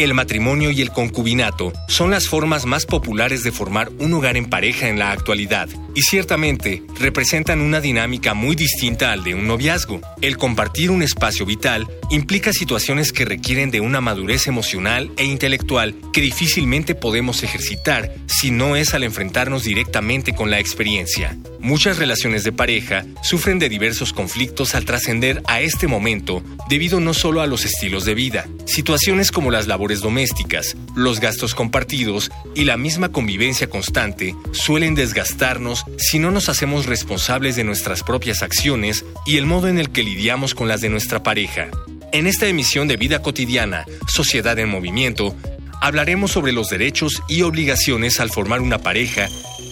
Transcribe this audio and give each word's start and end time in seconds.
El 0.00 0.14
matrimonio 0.14 0.70
y 0.70 0.80
el 0.80 0.92
concubinato 0.92 1.74
son 1.86 2.10
las 2.10 2.26
formas 2.26 2.64
más 2.64 2.86
populares 2.86 3.44
de 3.44 3.52
formar 3.52 3.90
un 3.98 4.14
hogar 4.14 4.38
en 4.38 4.48
pareja 4.48 4.88
en 4.88 4.98
la 4.98 5.12
actualidad 5.12 5.68
y 5.94 6.02
ciertamente 6.02 6.82
representan 6.98 7.60
una 7.60 7.80
dinámica 7.80 8.34
muy 8.34 8.56
distinta 8.56 9.12
al 9.12 9.24
de 9.24 9.34
un 9.34 9.46
noviazgo. 9.46 10.00
El 10.20 10.36
compartir 10.36 10.90
un 10.90 11.02
espacio 11.02 11.46
vital 11.46 11.88
implica 12.10 12.52
situaciones 12.52 13.12
que 13.12 13.24
requieren 13.24 13.70
de 13.70 13.80
una 13.80 14.00
madurez 14.00 14.46
emocional 14.46 15.10
e 15.16 15.24
intelectual 15.24 15.94
que 16.12 16.20
difícilmente 16.20 16.94
podemos 16.94 17.42
ejercitar 17.42 18.14
si 18.26 18.50
no 18.50 18.76
es 18.76 18.94
al 18.94 19.04
enfrentarnos 19.04 19.64
directamente 19.64 20.34
con 20.34 20.50
la 20.50 20.58
experiencia. 20.58 21.36
Muchas 21.60 21.98
relaciones 21.98 22.42
de 22.42 22.52
pareja 22.52 23.04
sufren 23.22 23.58
de 23.58 23.68
diversos 23.68 24.12
conflictos 24.12 24.74
al 24.74 24.84
trascender 24.84 25.42
a 25.46 25.60
este 25.60 25.86
momento 25.86 26.42
debido 26.68 27.00
no 27.00 27.12
solo 27.12 27.42
a 27.42 27.46
los 27.46 27.64
estilos 27.64 28.04
de 28.04 28.14
vida, 28.14 28.46
situaciones 28.64 29.30
como 29.30 29.50
las 29.50 29.66
labores 29.66 30.00
domésticas, 30.00 30.76
los 30.96 31.20
gastos 31.20 31.54
compartidos 31.54 32.30
y 32.54 32.64
la 32.64 32.76
misma 32.76 33.10
convivencia 33.10 33.68
constante 33.68 34.34
suelen 34.52 34.94
desgastarnos 34.94 35.79
si 35.98 36.18
no 36.18 36.30
nos 36.30 36.48
hacemos 36.48 36.86
responsables 36.86 37.56
de 37.56 37.64
nuestras 37.64 38.02
propias 38.02 38.42
acciones 38.42 39.04
y 39.26 39.36
el 39.36 39.46
modo 39.46 39.68
en 39.68 39.78
el 39.78 39.90
que 39.90 40.02
lidiamos 40.02 40.54
con 40.54 40.68
las 40.68 40.80
de 40.80 40.88
nuestra 40.88 41.22
pareja. 41.22 41.68
En 42.12 42.26
esta 42.26 42.46
emisión 42.46 42.88
de 42.88 42.96
Vida 42.96 43.22
Cotidiana, 43.22 43.86
Sociedad 44.08 44.58
en 44.58 44.68
Movimiento, 44.68 45.34
hablaremos 45.80 46.32
sobre 46.32 46.52
los 46.52 46.68
derechos 46.68 47.22
y 47.28 47.42
obligaciones 47.42 48.20
al 48.20 48.30
formar 48.30 48.60
una 48.60 48.78
pareja 48.78 49.28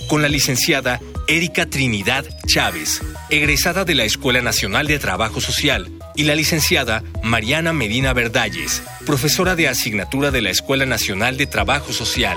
con 0.08 0.22
la 0.22 0.28
licenciada 0.28 1.00
Erika 1.26 1.66
Trinidad 1.66 2.24
Chávez, 2.46 3.02
egresada 3.28 3.84
de 3.84 3.94
la 3.94 4.04
Escuela 4.04 4.40
Nacional 4.40 4.86
de 4.86 4.98
Trabajo 4.98 5.40
Social, 5.40 5.92
y 6.16 6.24
la 6.24 6.34
licenciada 6.34 7.04
Mariana 7.22 7.72
Medina 7.72 8.12
Verdalles, 8.12 8.82
profesora 9.06 9.54
de 9.54 9.68
asignatura 9.68 10.30
de 10.30 10.42
la 10.42 10.50
Escuela 10.50 10.86
Nacional 10.86 11.36
de 11.36 11.46
Trabajo 11.46 11.92
Social. 11.92 12.36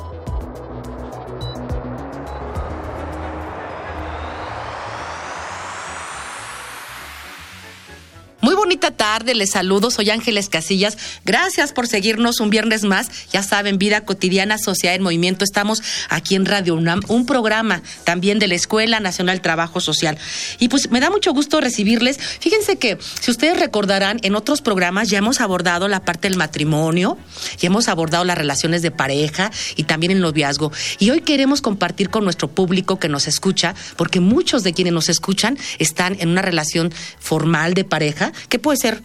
Bonita 8.61 8.91
tarde, 8.91 9.33
les 9.33 9.49
saludo, 9.49 9.89
soy 9.89 10.11
Ángeles 10.11 10.47
Casillas. 10.47 10.95
Gracias 11.25 11.73
por 11.73 11.87
seguirnos 11.87 12.39
un 12.39 12.51
viernes 12.51 12.83
más. 12.83 13.09
Ya 13.33 13.41
saben, 13.41 13.79
Vida 13.79 14.05
Cotidiana, 14.05 14.59
Sociedad 14.59 14.93
en 14.93 15.01
Movimiento. 15.01 15.43
Estamos 15.43 15.81
aquí 16.09 16.35
en 16.35 16.45
Radio 16.45 16.75
UNAM, 16.75 17.01
un 17.07 17.25
programa 17.25 17.81
también 18.03 18.37
de 18.37 18.47
la 18.47 18.53
Escuela 18.53 18.99
Nacional 18.99 19.41
Trabajo 19.41 19.79
Social. 19.79 20.15
Y 20.59 20.67
pues 20.67 20.91
me 20.91 20.99
da 20.99 21.09
mucho 21.09 21.33
gusto 21.33 21.59
recibirles. 21.59 22.19
Fíjense 22.19 22.77
que, 22.77 22.99
si 23.19 23.31
ustedes 23.31 23.59
recordarán, 23.59 24.19
en 24.21 24.35
otros 24.35 24.61
programas 24.61 25.09
ya 25.09 25.17
hemos 25.17 25.41
abordado 25.41 25.87
la 25.87 26.05
parte 26.05 26.29
del 26.29 26.37
matrimonio, 26.37 27.17
ya 27.57 27.65
hemos 27.65 27.87
abordado 27.87 28.25
las 28.25 28.37
relaciones 28.37 28.83
de 28.83 28.91
pareja 28.91 29.49
y 29.75 29.85
también 29.85 30.11
el 30.11 30.19
noviazgo. 30.19 30.71
Y 30.99 31.09
hoy 31.09 31.21
queremos 31.21 31.63
compartir 31.63 32.11
con 32.11 32.23
nuestro 32.25 32.47
público 32.47 32.99
que 32.99 33.09
nos 33.09 33.27
escucha, 33.27 33.73
porque 33.97 34.19
muchos 34.19 34.61
de 34.61 34.73
quienes 34.73 34.93
nos 34.93 35.09
escuchan 35.09 35.57
están 35.79 36.15
en 36.19 36.29
una 36.29 36.43
relación 36.43 36.93
formal 37.19 37.73
de 37.73 37.85
pareja 37.85 38.31
que 38.51 38.59
puede 38.59 38.77
ser 38.77 39.01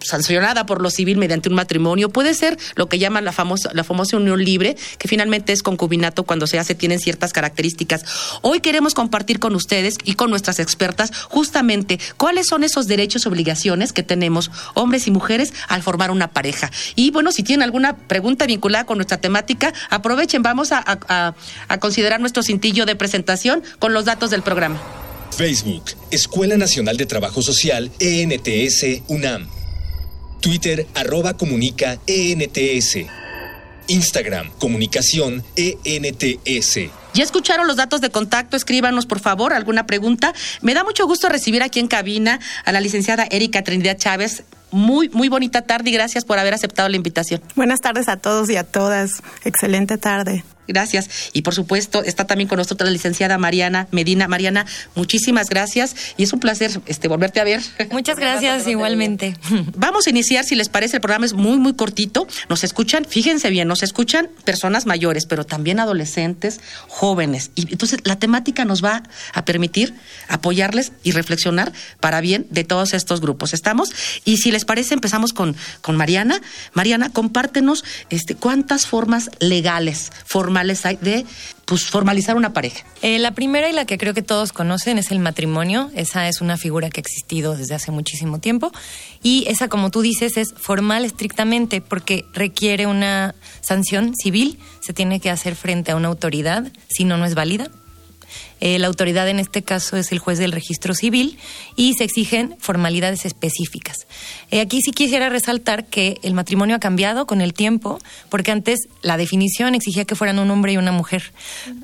sancionada 0.00 0.66
por 0.66 0.82
lo 0.82 0.90
civil 0.90 1.16
mediante 1.16 1.48
un 1.48 1.54
matrimonio, 1.54 2.10
puede 2.10 2.34
ser 2.34 2.58
lo 2.74 2.88
que 2.88 2.98
llaman 2.98 3.24
la 3.24 3.32
famosa, 3.32 3.70
la 3.72 3.84
famosa 3.84 4.16
unión 4.16 4.44
libre, 4.44 4.76
que 4.98 5.08
finalmente 5.08 5.52
es 5.52 5.62
concubinato 5.62 6.24
cuando 6.24 6.46
se 6.46 6.58
hace, 6.58 6.74
tienen 6.74 6.98
ciertas 6.98 7.32
características. 7.32 8.04
Hoy 8.42 8.60
queremos 8.60 8.94
compartir 8.94 9.38
con 9.38 9.54
ustedes 9.54 9.96
y 10.04 10.14
con 10.14 10.28
nuestras 10.28 10.58
expertas 10.58 11.12
justamente 11.28 11.98
cuáles 12.16 12.48
son 12.48 12.64
esos 12.64 12.86
derechos 12.86 13.24
y 13.24 13.28
obligaciones 13.28 13.92
que 13.92 14.02
tenemos 14.02 14.50
hombres 14.74 15.06
y 15.06 15.10
mujeres 15.10 15.54
al 15.68 15.82
formar 15.82 16.10
una 16.10 16.28
pareja. 16.28 16.70
Y 16.96 17.10
bueno, 17.10 17.32
si 17.32 17.42
tienen 17.42 17.62
alguna 17.62 17.96
pregunta 17.96 18.46
vinculada 18.46 18.84
con 18.84 18.98
nuestra 18.98 19.20
temática, 19.20 19.72
aprovechen, 19.88 20.42
vamos 20.42 20.70
a 20.72 21.34
considerar 21.78 22.20
nuestro 22.20 22.42
cintillo 22.42 22.86
de 22.86 22.96
presentación 22.96 23.62
con 23.78 23.92
los 23.92 24.04
datos 24.04 24.30
del 24.30 24.42
programa. 24.42 24.99
Facebook, 25.36 25.84
Escuela 26.10 26.56
Nacional 26.56 26.96
de 26.96 27.06
Trabajo 27.06 27.42
Social, 27.42 27.90
ENTS, 27.98 29.02
UNAM. 29.08 29.48
Twitter, 30.40 30.86
arroba 30.94 31.36
comunica, 31.36 31.98
ENTS. 32.06 32.98
Instagram, 33.88 34.50
comunicación, 34.58 35.42
ENTS. 35.56 36.90
Ya 37.12 37.24
escucharon 37.24 37.66
los 37.66 37.76
datos 37.76 38.00
de 38.00 38.10
contacto, 38.10 38.56
escríbanos 38.56 39.06
por 39.06 39.18
favor 39.18 39.52
alguna 39.52 39.86
pregunta. 39.86 40.32
Me 40.62 40.74
da 40.74 40.84
mucho 40.84 41.06
gusto 41.06 41.28
recibir 41.28 41.62
aquí 41.62 41.80
en 41.80 41.88
cabina 41.88 42.38
a 42.64 42.72
la 42.72 42.80
licenciada 42.80 43.26
Erika 43.30 43.62
Trinidad 43.62 43.98
Chávez. 43.98 44.44
Muy, 44.70 45.08
muy 45.08 45.28
bonita 45.28 45.62
tarde 45.62 45.90
y 45.90 45.92
gracias 45.92 46.24
por 46.24 46.38
haber 46.38 46.54
aceptado 46.54 46.88
la 46.88 46.96
invitación. 46.96 47.42
Buenas 47.56 47.80
tardes 47.80 48.08
a 48.08 48.16
todos 48.16 48.48
y 48.50 48.56
a 48.56 48.62
todas. 48.62 49.22
Excelente 49.44 49.98
tarde. 49.98 50.44
Gracias. 50.68 51.08
Y 51.32 51.42
por 51.42 51.54
supuesto, 51.54 52.02
está 52.04 52.26
también 52.26 52.48
con 52.48 52.58
nosotros 52.58 52.88
la 52.88 52.92
licenciada 52.92 53.38
Mariana 53.38 53.88
Medina. 53.90 54.28
Mariana, 54.28 54.66
muchísimas 54.94 55.48
gracias 55.48 55.94
y 56.16 56.22
es 56.22 56.32
un 56.32 56.40
placer 56.40 56.80
este, 56.86 57.08
volverte 57.08 57.40
a 57.40 57.44
ver. 57.44 57.60
Muchas 57.90 58.18
gracias, 58.18 58.66
igualmente. 58.66 59.36
Vamos 59.76 60.06
a 60.06 60.10
iniciar, 60.10 60.44
si 60.44 60.54
les 60.54 60.68
parece, 60.68 60.96
el 60.96 61.00
programa 61.00 61.26
es 61.26 61.32
muy, 61.32 61.58
muy 61.58 61.74
cortito. 61.74 62.26
Nos 62.48 62.64
escuchan, 62.64 63.04
fíjense 63.04 63.50
bien, 63.50 63.68
nos 63.68 63.82
escuchan 63.82 64.28
personas 64.44 64.86
mayores, 64.86 65.26
pero 65.26 65.44
también 65.44 65.80
adolescentes, 65.80 66.60
jóvenes. 66.88 67.50
Y 67.54 67.72
entonces 67.72 68.00
la 68.04 68.18
temática 68.18 68.64
nos 68.64 68.84
va 68.84 69.02
a 69.32 69.44
permitir 69.44 69.94
apoyarles 70.28 70.92
y 71.02 71.12
reflexionar 71.12 71.72
para 72.00 72.20
bien 72.20 72.46
de 72.50 72.64
todos 72.64 72.94
estos 72.94 73.20
grupos. 73.20 73.54
¿Estamos? 73.54 73.90
Y 74.24 74.38
si 74.38 74.50
les 74.50 74.64
parece, 74.64 74.94
empezamos 74.94 75.32
con, 75.32 75.56
con 75.80 75.96
Mariana. 75.96 76.40
Mariana, 76.74 77.10
compártenos 77.10 77.84
este, 78.10 78.34
cuántas 78.34 78.86
formas 78.86 79.30
legales, 79.40 80.12
formales, 80.50 80.82
de 81.00 81.24
pues, 81.64 81.86
formalizar 81.86 82.36
una 82.36 82.52
pareja? 82.52 82.84
Eh, 83.02 83.20
la 83.20 83.30
primera 83.30 83.68
y 83.68 83.72
la 83.72 83.84
que 83.84 83.98
creo 83.98 84.14
que 84.14 84.22
todos 84.22 84.52
conocen 84.52 84.98
es 84.98 85.12
el 85.12 85.20
matrimonio. 85.20 85.90
Esa 85.94 86.26
es 86.28 86.40
una 86.40 86.56
figura 86.56 86.90
que 86.90 86.98
ha 86.98 87.02
existido 87.02 87.56
desde 87.56 87.76
hace 87.76 87.92
muchísimo 87.92 88.40
tiempo. 88.40 88.72
Y 89.22 89.44
esa, 89.46 89.68
como 89.68 89.90
tú 89.90 90.02
dices, 90.02 90.36
es 90.36 90.52
formal 90.54 91.04
estrictamente 91.04 91.80
porque 91.80 92.24
requiere 92.32 92.86
una 92.86 93.36
sanción 93.60 94.14
civil. 94.16 94.58
Se 94.80 94.92
tiene 94.92 95.20
que 95.20 95.30
hacer 95.30 95.54
frente 95.54 95.92
a 95.92 95.96
una 95.96 96.08
autoridad, 96.08 96.72
si 96.88 97.04
no, 97.04 97.16
no 97.16 97.26
es 97.26 97.36
válida. 97.36 97.70
Eh, 98.60 98.78
la 98.78 98.86
autoridad 98.88 99.28
en 99.28 99.38
este 99.38 99.62
caso 99.62 99.96
es 99.96 100.12
el 100.12 100.18
juez 100.18 100.38
del 100.38 100.52
registro 100.52 100.94
civil 100.94 101.38
y 101.76 101.94
se 101.94 102.04
exigen 102.04 102.56
formalidades 102.58 103.24
específicas. 103.24 104.06
Eh, 104.50 104.60
aquí 104.60 104.82
sí 104.82 104.92
quisiera 104.92 105.28
resaltar 105.28 105.86
que 105.86 106.18
el 106.22 106.34
matrimonio 106.34 106.76
ha 106.76 106.80
cambiado 106.80 107.26
con 107.26 107.40
el 107.40 107.54
tiempo, 107.54 107.98
porque 108.28 108.50
antes 108.50 108.88
la 109.02 109.16
definición 109.16 109.74
exigía 109.74 110.04
que 110.04 110.14
fueran 110.14 110.38
un 110.38 110.50
hombre 110.50 110.72
y 110.72 110.76
una 110.76 110.92
mujer, 110.92 111.32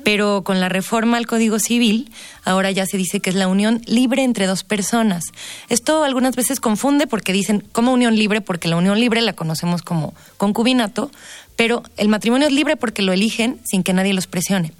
pero 0.03 0.43
con 0.43 0.59
la 0.59 0.69
reforma 0.69 1.17
al 1.17 1.27
Código 1.27 1.59
Civil 1.59 2.11
ahora 2.43 2.71
ya 2.71 2.85
se 2.85 2.97
dice 2.97 3.19
que 3.19 3.29
es 3.29 3.35
la 3.35 3.47
unión 3.47 3.81
libre 3.85 4.23
entre 4.23 4.45
dos 4.45 4.63
personas. 4.63 5.25
Esto 5.69 6.03
algunas 6.03 6.35
veces 6.35 6.59
confunde 6.59 7.07
porque 7.07 7.33
dicen 7.33 7.63
como 7.71 7.91
unión 7.91 8.15
libre, 8.15 8.41
porque 8.41 8.67
la 8.67 8.77
unión 8.77 8.99
libre 8.99 9.21
la 9.21 9.33
conocemos 9.33 9.81
como 9.81 10.13
concubinato, 10.37 11.11
pero 11.57 11.83
el 11.97 12.07
matrimonio 12.07 12.47
es 12.47 12.53
libre 12.53 12.77
porque 12.77 13.01
lo 13.01 13.11
eligen 13.11 13.59
sin 13.65 13.83
que 13.83 13.91
nadie 13.91 14.13
los 14.13 14.27
presione. 14.27 14.71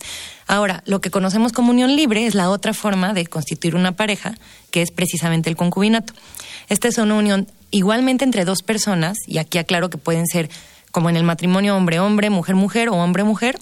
Ahora, 0.47 0.81
lo 0.85 1.01
que 1.01 1.12
conocemos 1.12 1.51
como 1.51 1.71
unión 1.71 1.94
libre 1.97 2.25
es 2.25 2.33
la 2.33 2.50
otra 2.50 2.74
forma 2.74 3.13
de 3.13 3.25
constituir 3.25 3.75
una 3.75 3.91
pareja, 3.91 4.38
que 4.71 4.81
es 4.81 4.91
precisamente 4.91 5.50
el 5.50 5.57
concubinato. 5.57 6.13
Esta 6.69 6.88
es 6.88 6.97
una 6.97 7.15
unión 7.15 7.47
igualmente 7.71 8.24
entre 8.24 8.45
dos 8.45 8.63
personas, 8.63 9.18
y 9.27 9.39
aquí 9.39 9.57
aclaro 9.57 9.89
que 9.89 9.97
pueden 9.97 10.25
ser 10.25 10.50
como 10.91 11.09
en 11.09 11.18
el 11.18 11.24
matrimonio 11.24 11.75
hombre-hombre, 11.75 12.29
mujer-mujer 12.29 12.88
o 12.89 12.95
hombre-mujer, 12.95 13.59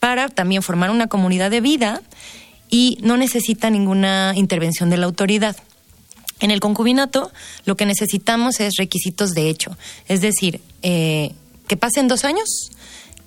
para 0.00 0.28
también 0.28 0.62
formar 0.62 0.90
una 0.90 1.08
comunidad 1.08 1.50
de 1.50 1.60
vida 1.60 2.00
y 2.70 2.98
no 3.02 3.16
necesita 3.16 3.70
ninguna 3.70 4.32
intervención 4.36 4.88
de 4.88 4.96
la 4.96 5.06
autoridad. 5.06 5.56
En 6.40 6.50
el 6.50 6.60
concubinato 6.60 7.30
lo 7.64 7.76
que 7.76 7.86
necesitamos 7.86 8.60
es 8.60 8.74
requisitos 8.78 9.30
de 9.32 9.48
hecho, 9.48 9.76
es 10.08 10.20
decir, 10.20 10.60
eh, 10.82 11.32
que 11.66 11.76
pasen 11.76 12.08
dos 12.08 12.24
años 12.24 12.70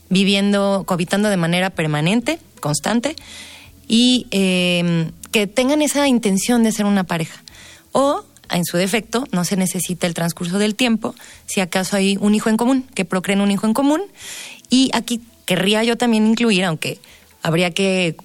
viviendo, 0.09 0.83
cohabitando 0.85 1.29
de 1.29 1.37
manera 1.37 1.69
permanente, 1.69 2.39
constante, 2.59 3.15
y 3.87 4.27
em, 4.31 5.11
que 5.31 5.47
tengan 5.47 5.81
esa 5.81 6.07
intención 6.07 6.63
de 6.63 6.71
ser 6.71 6.85
una 6.85 7.03
pareja. 7.03 7.43
O 7.91 8.23
en 8.51 8.65
su 8.65 8.77
defecto, 8.77 9.25
no 9.31 9.45
se 9.45 9.55
necesita 9.55 10.07
el 10.07 10.13
transcurso 10.13 10.57
del 10.57 10.75
tiempo, 10.75 11.15
si 11.45 11.61
acaso 11.61 11.95
hay 11.95 12.17
un 12.19 12.33
hijo 12.35 12.49
en 12.49 12.57
común, 12.57 12.85
que 12.95 13.05
procreen 13.05 13.41
un 13.41 13.51
hijo 13.51 13.67
en 13.67 13.73
común. 13.73 14.01
Y 14.69 14.89
aquí 14.93 15.21
querría 15.45 15.83
yo 15.83 15.97
también 15.97 16.25
incluir, 16.27 16.65
aunque 16.65 16.99
habría 17.41 17.71
que 17.71 18.15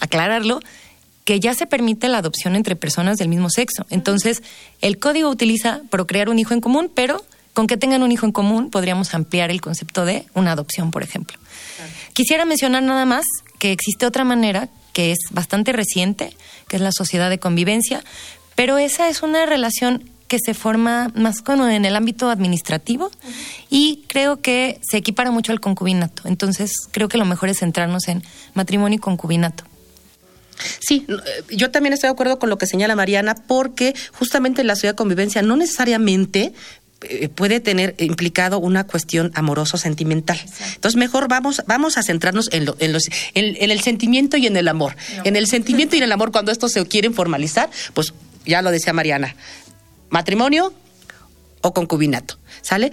aclararlo, 0.00 0.60
que 1.24 1.40
ya 1.40 1.54
se 1.54 1.66
permite 1.66 2.08
la 2.08 2.18
adopción 2.18 2.54
entre 2.54 2.76
personas 2.76 3.18
del 3.18 3.28
mismo 3.28 3.48
sexo. 3.48 3.86
Entonces, 3.90 4.42
el 4.80 4.98
código 4.98 5.30
utiliza 5.30 5.80
procrear 5.90 6.28
un 6.28 6.38
hijo 6.38 6.52
en 6.52 6.60
común, 6.60 6.90
pero 6.94 7.24
con 7.54 7.66
que 7.66 7.76
tengan 7.76 8.02
un 8.02 8.12
hijo 8.12 8.26
en 8.26 8.32
común 8.32 8.70
podríamos 8.70 9.14
ampliar 9.14 9.50
el 9.50 9.60
concepto 9.60 10.04
de 10.04 10.26
una 10.34 10.52
adopción, 10.52 10.90
por 10.90 11.02
ejemplo. 11.02 11.38
Quisiera 12.12 12.44
mencionar 12.44 12.82
nada 12.82 13.06
más 13.06 13.24
que 13.58 13.72
existe 13.72 14.04
otra 14.04 14.24
manera 14.24 14.68
que 14.92 15.12
es 15.12 15.18
bastante 15.30 15.72
reciente, 15.72 16.36
que 16.68 16.76
es 16.76 16.82
la 16.82 16.92
sociedad 16.92 17.30
de 17.30 17.38
convivencia, 17.38 18.04
pero 18.54 18.78
esa 18.78 19.08
es 19.08 19.22
una 19.22 19.46
relación 19.46 20.10
que 20.28 20.38
se 20.38 20.54
forma 20.54 21.10
más 21.14 21.42
como 21.42 21.68
en 21.68 21.84
el 21.84 21.96
ámbito 21.96 22.30
administrativo 22.30 23.10
y 23.70 24.04
creo 24.08 24.40
que 24.40 24.80
se 24.88 24.96
equipara 24.96 25.30
mucho 25.30 25.52
al 25.52 25.60
concubinato. 25.60 26.22
Entonces, 26.26 26.72
creo 26.90 27.08
que 27.08 27.18
lo 27.18 27.24
mejor 27.24 27.48
es 27.48 27.58
centrarnos 27.58 28.08
en 28.08 28.22
matrimonio 28.54 28.96
y 28.96 29.00
concubinato. 29.00 29.64
Sí, 30.80 31.06
eh, 31.08 31.54
yo 31.56 31.70
también 31.70 31.92
estoy 31.92 32.08
de 32.08 32.12
acuerdo 32.12 32.38
con 32.38 32.48
lo 32.48 32.58
que 32.58 32.66
señala 32.66 32.94
Mariana, 32.96 33.34
porque 33.34 33.94
justamente 34.12 34.64
la 34.64 34.74
sociedad 34.74 34.92
de 34.94 34.96
convivencia 34.96 35.42
no 35.42 35.56
necesariamente 35.56 36.52
puede 37.34 37.60
tener 37.60 37.94
implicado 37.98 38.58
una 38.58 38.84
cuestión 38.86 39.30
amoroso 39.34 39.76
sentimental. 39.76 40.38
Entonces 40.74 40.96
mejor 40.96 41.28
vamos 41.28 41.62
vamos 41.66 41.98
a 41.98 42.02
centrarnos 42.02 42.48
en, 42.52 42.66
en 42.78 42.92
los 42.92 43.04
en, 43.34 43.70
el 43.70 43.80
sentimiento 43.80 44.36
y 44.36 44.46
en 44.46 44.56
el 44.56 44.68
amor. 44.68 44.96
En 45.24 45.36
el 45.36 45.46
sentimiento 45.46 45.96
y 45.96 45.98
en 45.98 46.04
el 46.04 46.12
amor 46.12 46.32
cuando 46.32 46.52
estos 46.52 46.72
se 46.72 46.84
quieren 46.86 47.14
formalizar, 47.14 47.70
pues 47.94 48.14
ya 48.46 48.62
lo 48.62 48.70
decía 48.70 48.92
Mariana, 48.92 49.36
matrimonio 50.10 50.72
o 51.62 51.72
concubinato, 51.72 52.38
¿sale? 52.62 52.92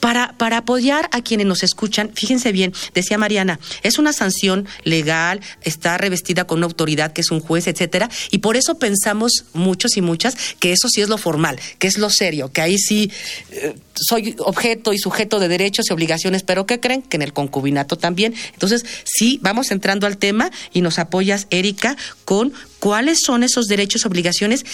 Para, 0.00 0.34
para 0.38 0.58
apoyar 0.58 1.08
a 1.12 1.22
quienes 1.22 1.46
nos 1.46 1.62
escuchan, 1.62 2.10
fíjense 2.14 2.52
bien, 2.52 2.72
decía 2.94 3.18
Mariana, 3.18 3.58
es 3.82 3.98
una 3.98 4.12
sanción 4.12 4.66
legal, 4.84 5.40
está 5.62 5.98
revestida 5.98 6.44
con 6.44 6.58
una 6.58 6.66
autoridad 6.66 7.12
que 7.12 7.20
es 7.20 7.30
un 7.30 7.40
juez, 7.40 7.66
etcétera, 7.66 8.10
y 8.30 8.38
por 8.38 8.56
eso 8.56 8.78
pensamos 8.78 9.44
muchos 9.52 9.96
y 9.96 10.00
muchas 10.00 10.36
que 10.58 10.72
eso 10.72 10.88
sí 10.88 11.00
es 11.00 11.08
lo 11.08 11.18
formal, 11.18 11.58
que 11.78 11.86
es 11.86 11.98
lo 11.98 12.10
serio, 12.10 12.52
que 12.52 12.60
ahí 12.60 12.78
sí 12.78 13.10
eh, 13.50 13.74
soy 13.94 14.34
objeto 14.38 14.92
y 14.92 14.98
sujeto 14.98 15.38
de 15.38 15.48
derechos 15.48 15.86
y 15.88 15.92
obligaciones, 15.92 16.42
pero 16.42 16.66
¿qué 16.66 16.80
creen? 16.80 17.02
Que 17.02 17.16
en 17.16 17.22
el 17.22 17.32
concubinato 17.32 17.96
también. 17.96 18.34
Entonces, 18.52 18.84
sí, 19.04 19.38
vamos 19.42 19.70
entrando 19.70 20.06
al 20.06 20.16
tema 20.16 20.50
y 20.72 20.80
nos 20.80 20.98
apoyas, 20.98 21.46
Erika, 21.50 21.96
con 22.24 22.52
cuáles 22.78 23.20
son 23.24 23.42
esos 23.42 23.66
derechos 23.66 24.02
y 24.04 24.08
obligaciones 24.08 24.64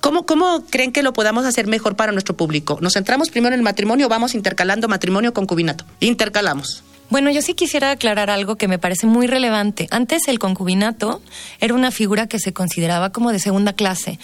¿Cómo, 0.00 0.24
¿Cómo 0.24 0.64
creen 0.70 0.92
que 0.92 1.02
lo 1.02 1.12
podamos 1.12 1.44
hacer 1.44 1.66
mejor 1.66 1.94
para 1.94 2.12
nuestro 2.12 2.34
público? 2.34 2.78
¿Nos 2.80 2.94
centramos 2.94 3.28
primero 3.28 3.54
en 3.54 3.60
el 3.60 3.64
matrimonio 3.64 4.08
vamos 4.08 4.34
intercalando 4.34 4.88
matrimonio 4.88 5.34
con 5.34 5.44
concubinato? 5.44 5.84
Intercalamos. 6.00 6.82
Bueno, 7.10 7.28
yo 7.30 7.42
sí 7.42 7.54
quisiera 7.54 7.90
aclarar 7.90 8.30
algo 8.30 8.54
que 8.54 8.68
me 8.68 8.78
parece 8.78 9.08
muy 9.08 9.26
relevante. 9.26 9.88
Antes 9.90 10.28
el 10.28 10.38
concubinato 10.38 11.20
era 11.58 11.74
una 11.74 11.90
figura 11.90 12.28
que 12.28 12.38
se 12.38 12.52
consideraba 12.52 13.10
como 13.10 13.32
de 13.32 13.40
segunda 13.40 13.72
clase 13.72 14.20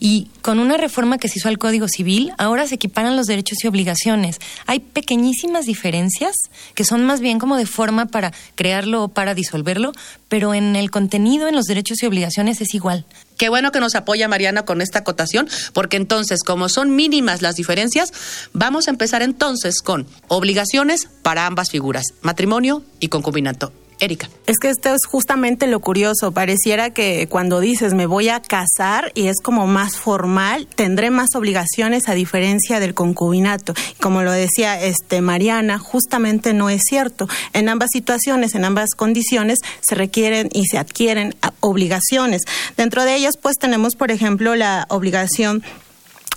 y 0.00 0.28
con 0.40 0.58
una 0.58 0.78
reforma 0.78 1.18
que 1.18 1.28
se 1.28 1.38
hizo 1.38 1.48
al 1.48 1.58
Código 1.58 1.86
Civil, 1.86 2.32
ahora 2.38 2.66
se 2.66 2.76
equiparan 2.76 3.14
los 3.14 3.26
derechos 3.26 3.62
y 3.62 3.66
obligaciones. 3.66 4.38
Hay 4.66 4.80
pequeñísimas 4.80 5.66
diferencias 5.66 6.34
que 6.74 6.84
son 6.84 7.04
más 7.04 7.20
bien 7.20 7.38
como 7.38 7.58
de 7.58 7.66
forma 7.66 8.06
para 8.06 8.32
crearlo 8.54 9.04
o 9.04 9.08
para 9.08 9.34
disolverlo, 9.34 9.92
pero 10.30 10.54
en 10.54 10.76
el 10.76 10.90
contenido, 10.90 11.46
en 11.46 11.54
los 11.54 11.66
derechos 11.66 12.02
y 12.02 12.06
obligaciones 12.06 12.62
es 12.62 12.74
igual. 12.74 13.04
Qué 13.40 13.48
bueno 13.48 13.72
que 13.72 13.80
nos 13.80 13.94
apoya 13.94 14.28
Mariana 14.28 14.66
con 14.66 14.82
esta 14.82 14.98
acotación, 14.98 15.48
porque 15.72 15.96
entonces, 15.96 16.42
como 16.44 16.68
son 16.68 16.94
mínimas 16.94 17.40
las 17.40 17.54
diferencias, 17.56 18.12
vamos 18.52 18.86
a 18.86 18.90
empezar 18.90 19.22
entonces 19.22 19.80
con 19.80 20.06
obligaciones 20.28 21.08
para 21.22 21.46
ambas 21.46 21.70
figuras, 21.70 22.04
matrimonio 22.20 22.82
y 23.00 23.08
concubinato. 23.08 23.72
Erika. 24.00 24.28
Es 24.46 24.58
que 24.58 24.70
esto 24.70 24.94
es 24.94 25.06
justamente 25.06 25.66
lo 25.66 25.80
curioso. 25.80 26.32
Pareciera 26.32 26.90
que 26.90 27.28
cuando 27.28 27.60
dices 27.60 27.94
me 27.94 28.06
voy 28.06 28.28
a 28.28 28.40
casar 28.40 29.12
y 29.14 29.28
es 29.28 29.36
como 29.42 29.66
más 29.66 29.96
formal, 29.96 30.66
tendré 30.74 31.10
más 31.10 31.34
obligaciones 31.34 32.08
a 32.08 32.14
diferencia 32.14 32.80
del 32.80 32.94
concubinato. 32.94 33.74
Como 34.00 34.22
lo 34.22 34.32
decía 34.32 34.80
este 34.80 35.20
Mariana, 35.20 35.78
justamente 35.78 36.54
no 36.54 36.70
es 36.70 36.82
cierto. 36.88 37.28
En 37.52 37.68
ambas 37.68 37.90
situaciones, 37.92 38.54
en 38.54 38.64
ambas 38.64 38.90
condiciones, 38.96 39.58
se 39.80 39.94
requieren 39.94 40.48
y 40.52 40.66
se 40.66 40.78
adquieren 40.78 41.34
obligaciones. 41.60 42.42
Dentro 42.76 43.04
de 43.04 43.14
ellas, 43.14 43.36
pues 43.40 43.56
tenemos, 43.56 43.96
por 43.96 44.10
ejemplo, 44.10 44.54
la 44.54 44.86
obligación 44.88 45.62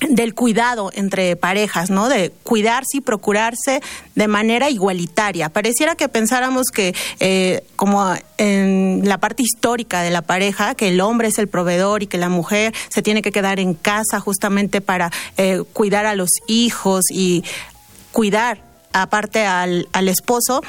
del 0.09 0.33
cuidado 0.33 0.91
entre 0.93 1.35
parejas, 1.35 1.89
¿no? 1.89 2.09
De 2.09 2.31
cuidarse 2.43 2.97
y 2.97 3.01
procurarse 3.01 3.81
de 4.15 4.27
manera 4.27 4.69
igualitaria. 4.69 5.49
Pareciera 5.49 5.95
que 5.95 6.09
pensáramos 6.09 6.67
que, 6.73 6.93
eh, 7.19 7.63
como 7.75 8.13
en 8.37 9.01
la 9.05 9.17
parte 9.19 9.43
histórica 9.43 10.01
de 10.01 10.09
la 10.09 10.21
pareja, 10.21 10.75
que 10.75 10.89
el 10.89 11.01
hombre 11.01 11.29
es 11.29 11.37
el 11.37 11.47
proveedor 11.47 12.03
y 12.03 12.07
que 12.07 12.17
la 12.17 12.29
mujer 12.29 12.73
se 12.89 13.01
tiene 13.01 13.21
que 13.21 13.31
quedar 13.31 13.59
en 13.59 13.73
casa 13.73 14.19
justamente 14.19 14.81
para 14.81 15.11
eh, 15.37 15.61
cuidar 15.73 16.05
a 16.05 16.15
los 16.15 16.29
hijos 16.47 17.05
y 17.09 17.43
cuidar 18.11 18.61
aparte 18.93 19.45
al, 19.45 19.87
al 19.91 20.07
esposo, 20.07 20.61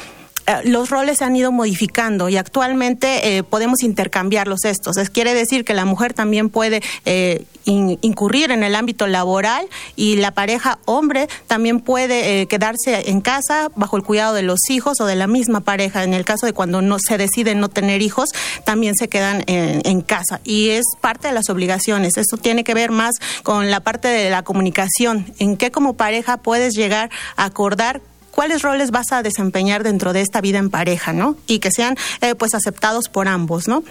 los 0.65 0.91
roles 0.91 1.19
se 1.19 1.25
han 1.25 1.35
ido 1.37 1.53
modificando 1.53 2.29
y 2.29 2.37
actualmente 2.37 3.37
eh, 3.37 3.43
podemos 3.43 3.83
intercambiarlos 3.83 4.65
estos. 4.65 4.97
Es, 4.97 5.11
quiere 5.11 5.35
decir 5.35 5.65
que 5.65 5.75
la 5.75 5.85
mujer 5.85 6.15
también 6.15 6.51
puede 6.51 6.83
eh, 7.05 7.45
incurrir 7.65 8.51
en 8.51 8.63
el 8.63 8.75
ámbito 8.75 9.07
laboral 9.07 9.67
y 9.97 10.17
la 10.17 10.33
pareja 10.33 10.79
hombre 10.85 11.29
también 11.47 11.81
puede 11.81 12.47
quedarse 12.47 13.09
en 13.11 13.23
casa 13.23 13.71
bajo 13.75 13.97
el 13.97 14.03
cuidado 14.03 14.35
de 14.35 14.43
los 14.43 14.69
hijos 14.69 15.01
o 15.01 15.07
de 15.07 15.17
la 15.17 15.27
misma 15.27 15.61
pareja. 15.61 16.05
En 16.05 16.13
el 16.13 16.27
caso 16.27 16.45
de 16.45 16.53
cuando 16.53 16.83
no 16.83 16.99
se 16.99 17.17
decide 17.17 17.55
no 17.55 17.71
tener 17.71 18.03
hijos, 18.03 18.31
también 18.65 18.95
se 18.97 19.09
quedan 19.09 19.45
en, 19.47 19.81
en 19.85 20.03
casa 20.03 20.41
y 20.45 20.71
es 20.71 20.85
parte 21.01 21.29
de 21.29 21.35
las 21.35 21.49
obligaciones. 21.49 22.19
Esto 22.19 22.37
tiene 22.37 22.65
que 22.65 22.75
ver 22.75 22.91
más 22.91 23.15
con 23.43 23.71
la 23.71 23.81
parte 23.81 24.09
de 24.09 24.29
la 24.29 24.43
comunicación, 24.43 25.33
en 25.39 25.57
qué 25.57 25.71
como 25.71 25.95
pareja 25.95 26.37
puedes 26.37 26.75
llegar 26.75 27.11
a 27.37 27.45
acordar 27.45 28.03
cuáles 28.35 28.63
roles 28.63 28.91
vas 28.91 29.13
a 29.13 29.23
desempeñar 29.23 29.83
dentro 29.85 30.13
de 30.13 30.21
esta 30.21 30.41
vida 30.41 30.59
en 30.59 30.71
pareja, 30.71 31.13
¿no? 31.13 31.37
Y 31.47 31.61
que 31.61 31.71
sean 31.71 31.97
eh, 32.21 32.35
pues 32.35 32.55
aceptados 32.55 33.09
por 33.09 33.29
ambos, 33.29 33.69
¿no? 33.69 33.85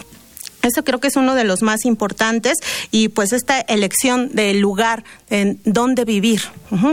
Eso 0.62 0.84
creo 0.84 1.00
que 1.00 1.10
es 1.10 1.18
uno 1.18 1.36
de 1.36 1.44
los 1.44 1.62
más 1.62 1.84
importantes 1.84 2.58
y 2.90 3.10
pues 3.10 3.34
esta 3.34 3.60
elección 3.60 4.30
del 4.34 4.60
lugar 4.60 5.04
en 5.30 5.60
donde 5.66 6.06
vivir. 6.06 6.42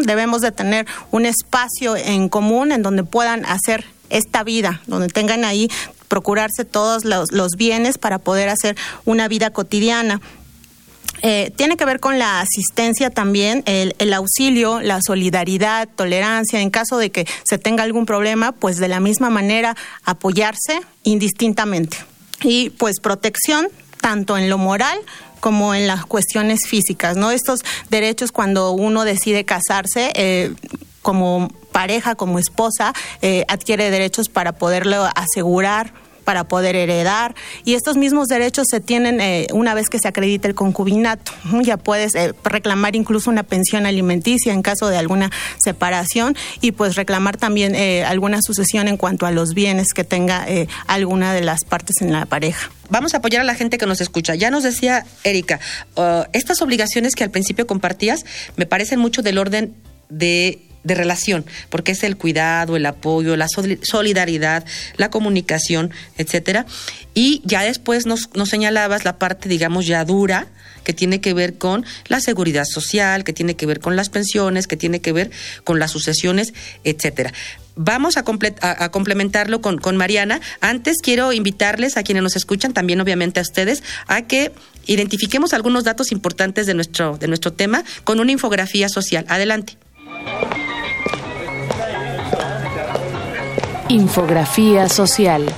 Debemos 0.03 0.41
de 0.41 0.51
tener 0.51 0.87
un 1.13 1.25
espacio 1.25 1.97
en 1.97 2.29
común 2.29 2.73
en 2.73 2.83
donde 2.83 3.05
puedan 3.05 3.45
hacer 3.47 3.85
esta 4.11 4.43
vida, 4.43 4.83
donde 4.89 5.07
tengan 5.07 5.45
ahí 5.45 5.71
procurarse 6.09 6.65
todos 6.65 7.05
los, 7.05 7.31
los 7.31 7.53
bienes 7.57 7.97
para 7.97 8.19
poder 8.19 8.49
hacer 8.49 8.77
una 9.05 9.29
vida 9.29 9.51
cotidiana. 9.51 10.21
Eh, 11.23 11.53
tiene 11.57 11.77
que 11.77 11.85
ver 11.85 12.01
con 12.01 12.19
la 12.19 12.41
asistencia 12.41 13.11
también, 13.11 13.63
el, 13.67 13.95
el, 13.99 14.13
auxilio, 14.13 14.81
la 14.81 15.01
solidaridad, 15.03 15.89
tolerancia, 15.95 16.61
en 16.61 16.71
caso 16.71 16.99
de 16.99 17.11
que 17.11 17.27
se 17.45 17.59
tenga 17.59 17.83
algún 17.83 18.07
problema, 18.07 18.53
pues 18.53 18.79
de 18.79 18.89
la 18.89 19.01
misma 19.01 19.31
manera 19.31 19.77
apoyarse 20.05 20.81
indistintamente. 21.03 21.99
Y 22.43 22.71
pues 22.71 23.01
protección, 23.01 23.69
tanto 24.01 24.39
en 24.39 24.49
lo 24.49 24.59
moral 24.59 24.99
como 25.41 25.75
en 25.75 25.87
las 25.87 26.05
cuestiones 26.05 26.61
físicas, 26.67 27.17
¿no? 27.17 27.31
Estos 27.31 27.61
derechos 27.89 28.31
cuando 28.31 28.73
uno 28.73 29.05
decide 29.05 29.45
casarse, 29.45 30.13
eh, 30.15 30.55
como 31.03 31.49
pareja, 31.73 32.15
como 32.15 32.39
esposa, 32.39 32.93
eh, 33.23 33.45
adquiere 33.49 33.91
derechos 33.91 34.29
para 34.29 34.53
poderlo 34.53 35.09
asegurar 35.15 35.93
para 36.31 36.45
poder 36.45 36.77
heredar 36.77 37.35
y 37.65 37.75
estos 37.75 37.97
mismos 37.97 38.29
derechos 38.29 38.69
se 38.71 38.79
tienen 38.79 39.21
eh, 39.21 39.49
una 39.53 39.75
vez 39.75 39.89
que 39.89 39.99
se 39.99 40.07
acredita 40.07 40.47
el 40.47 40.55
concubinato. 40.55 41.33
Ya 41.63 41.77
puedes 41.77 42.15
eh, 42.15 42.33
reclamar 42.45 42.95
incluso 42.95 43.31
una 43.31 43.43
pensión 43.43 43.85
alimenticia 43.85 44.53
en 44.53 44.63
caso 44.63 44.87
de 44.87 44.97
alguna 44.97 45.33
separación 45.59 46.37
y 46.61 46.71
pues 46.71 46.95
reclamar 46.95 47.37
también 47.37 47.75
eh, 47.75 48.05
alguna 48.05 48.39
sucesión 48.43 48.87
en 48.87 48.97
cuanto 48.97 49.27
a 49.27 49.33
los 49.33 49.55
bienes 49.55 49.89
que 49.93 50.05
tenga 50.05 50.47
alguna 50.87 51.35
de 51.35 51.41
las 51.41 51.65
partes 51.65 52.01
en 52.01 52.13
la 52.13 52.27
pareja 52.27 52.71
vamos 52.91 53.15
a 53.15 53.17
apoyar 53.17 53.41
a 53.41 53.45
la 53.45 53.57
gente 53.57 53.77
que 53.77 53.87
nos 53.87 54.01
escucha. 54.01 54.37
Ya 54.37 54.51
nos 54.51 54.63
decía 54.63 55.05
Erika, 55.25 55.59
uh, 55.97 56.25
estas 56.33 56.61
obligaciones 56.61 57.15
que 57.15 57.25
al 57.25 57.31
principio 57.31 57.67
compartías 57.67 58.25
me 58.57 58.67
parecen 58.67 58.99
mucho 58.99 59.23
del 59.23 59.39
orden 59.39 59.75
de 60.09 60.70
de 60.83 60.95
relación, 60.95 61.45
porque 61.69 61.93
es 61.93 62.03
el 62.05 62.17
cuidado, 62.17 62.77
el 62.77 62.87
apoyo, 62.87 63.37
la 63.37 63.49
solidaridad, 63.49 64.65
la 64.97 65.11
comunicación, 65.11 65.91
etcétera. 66.17 66.67
Y 67.15 67.43
ya 67.45 67.63
después 67.63 68.07
nos, 68.07 68.31
nos 68.35 68.49
señalabas 68.49 69.05
la 69.05 69.19
parte, 69.19 69.49
digamos, 69.49 69.87
ya 69.87 70.05
dura, 70.05 70.47
que 70.85 70.95
tiene 70.95 71.21
que 71.21 71.35
ver 71.35 71.59
con 71.59 71.85
la 72.09 72.21
seguridad 72.21 72.65
social, 72.65 73.25
que 73.25 73.33
tiene 73.33 73.55
que 73.55 73.67
ver 73.67 73.81
con 73.81 73.97
las 73.97 74.09
pensiones, 74.09 74.67
que 74.67 74.77
tiene 74.77 75.01
que 75.01 75.13
ver 75.13 75.31
con 75.65 75.79
las 75.79 75.91
sucesiones, 75.91 76.55
etcétera. 76.85 77.33
Vamos 77.77 78.17
a, 78.17 78.25
a, 78.61 78.91
complementarlo 78.91 79.61
con, 79.61 79.79
con 79.79 79.97
Mariana. 79.97 80.41
Antes 80.61 80.97
quiero 81.03 81.33
invitarles 81.33 81.97
a 81.97 82.03
quienes 82.03 82.23
nos 82.23 82.37
escuchan, 82.37 82.73
también 82.73 83.01
obviamente 83.01 83.41
a 83.41 83.43
ustedes, 83.43 83.83
a 84.07 84.23
que 84.23 84.53
identifiquemos 84.87 85.55
algunos 85.55 85.85
datos 85.85 86.13
importantes 86.13 86.67
de 86.67 86.75
nuestro, 86.75 87.17
de 87.17 87.29
nuestro 87.29 87.53
tema 87.53 87.85
con 88.05 88.21
una 88.21 88.33
infografía 88.33 88.89
social. 88.89 89.25
Adelante. 89.29 89.77
Infografía 93.91 94.89
social. 94.89 95.53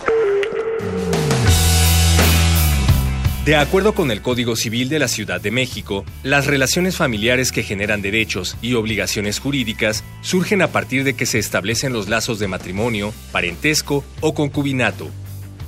De 3.45 3.57
acuerdo 3.57 3.93
con 3.93 4.11
el 4.11 4.23
Código 4.23 4.57
Civil 4.57 4.89
de 4.89 4.99
la 4.99 5.07
Ciudad 5.09 5.39
de 5.39 5.51
México, 5.51 6.07
las 6.23 6.47
relaciones 6.47 6.97
familiares 6.97 7.53
que 7.53 7.63
generan 7.63 8.01
derechos 8.01 8.57
y 8.63 8.73
obligaciones 8.73 9.39
jurídicas 9.39 10.03
surgen 10.23 10.63
a 10.63 10.69
partir 10.69 11.05
de 11.05 11.13
que 11.13 11.27
se 11.27 11.39
establecen 11.39 11.93
los 11.93 12.09
lazos 12.09 12.39
de 12.39 12.49
matrimonio, 12.49 13.13
parentesco 13.33 14.03
o 14.23 14.33
concubinato. 14.33 15.11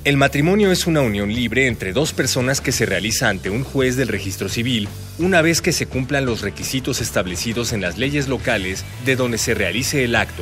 El 0.03 0.17
matrimonio 0.17 0.71
es 0.71 0.87
una 0.87 1.01
unión 1.01 1.31
libre 1.31 1.67
entre 1.67 1.93
dos 1.93 2.13
personas 2.13 2.61
que 2.61 2.71
se 2.71 2.87
realiza 2.87 3.29
ante 3.29 3.51
un 3.51 3.63
juez 3.63 3.95
del 3.95 4.07
registro 4.07 4.49
civil 4.49 4.87
una 5.19 5.43
vez 5.43 5.61
que 5.61 5.71
se 5.71 5.85
cumplan 5.85 6.25
los 6.25 6.41
requisitos 6.41 6.99
establecidos 6.99 7.73
en 7.73 7.81
las 7.81 7.99
leyes 7.99 8.27
locales 8.27 8.83
de 9.05 9.15
donde 9.15 9.37
se 9.37 9.53
realice 9.53 10.03
el 10.03 10.15
acto. 10.15 10.41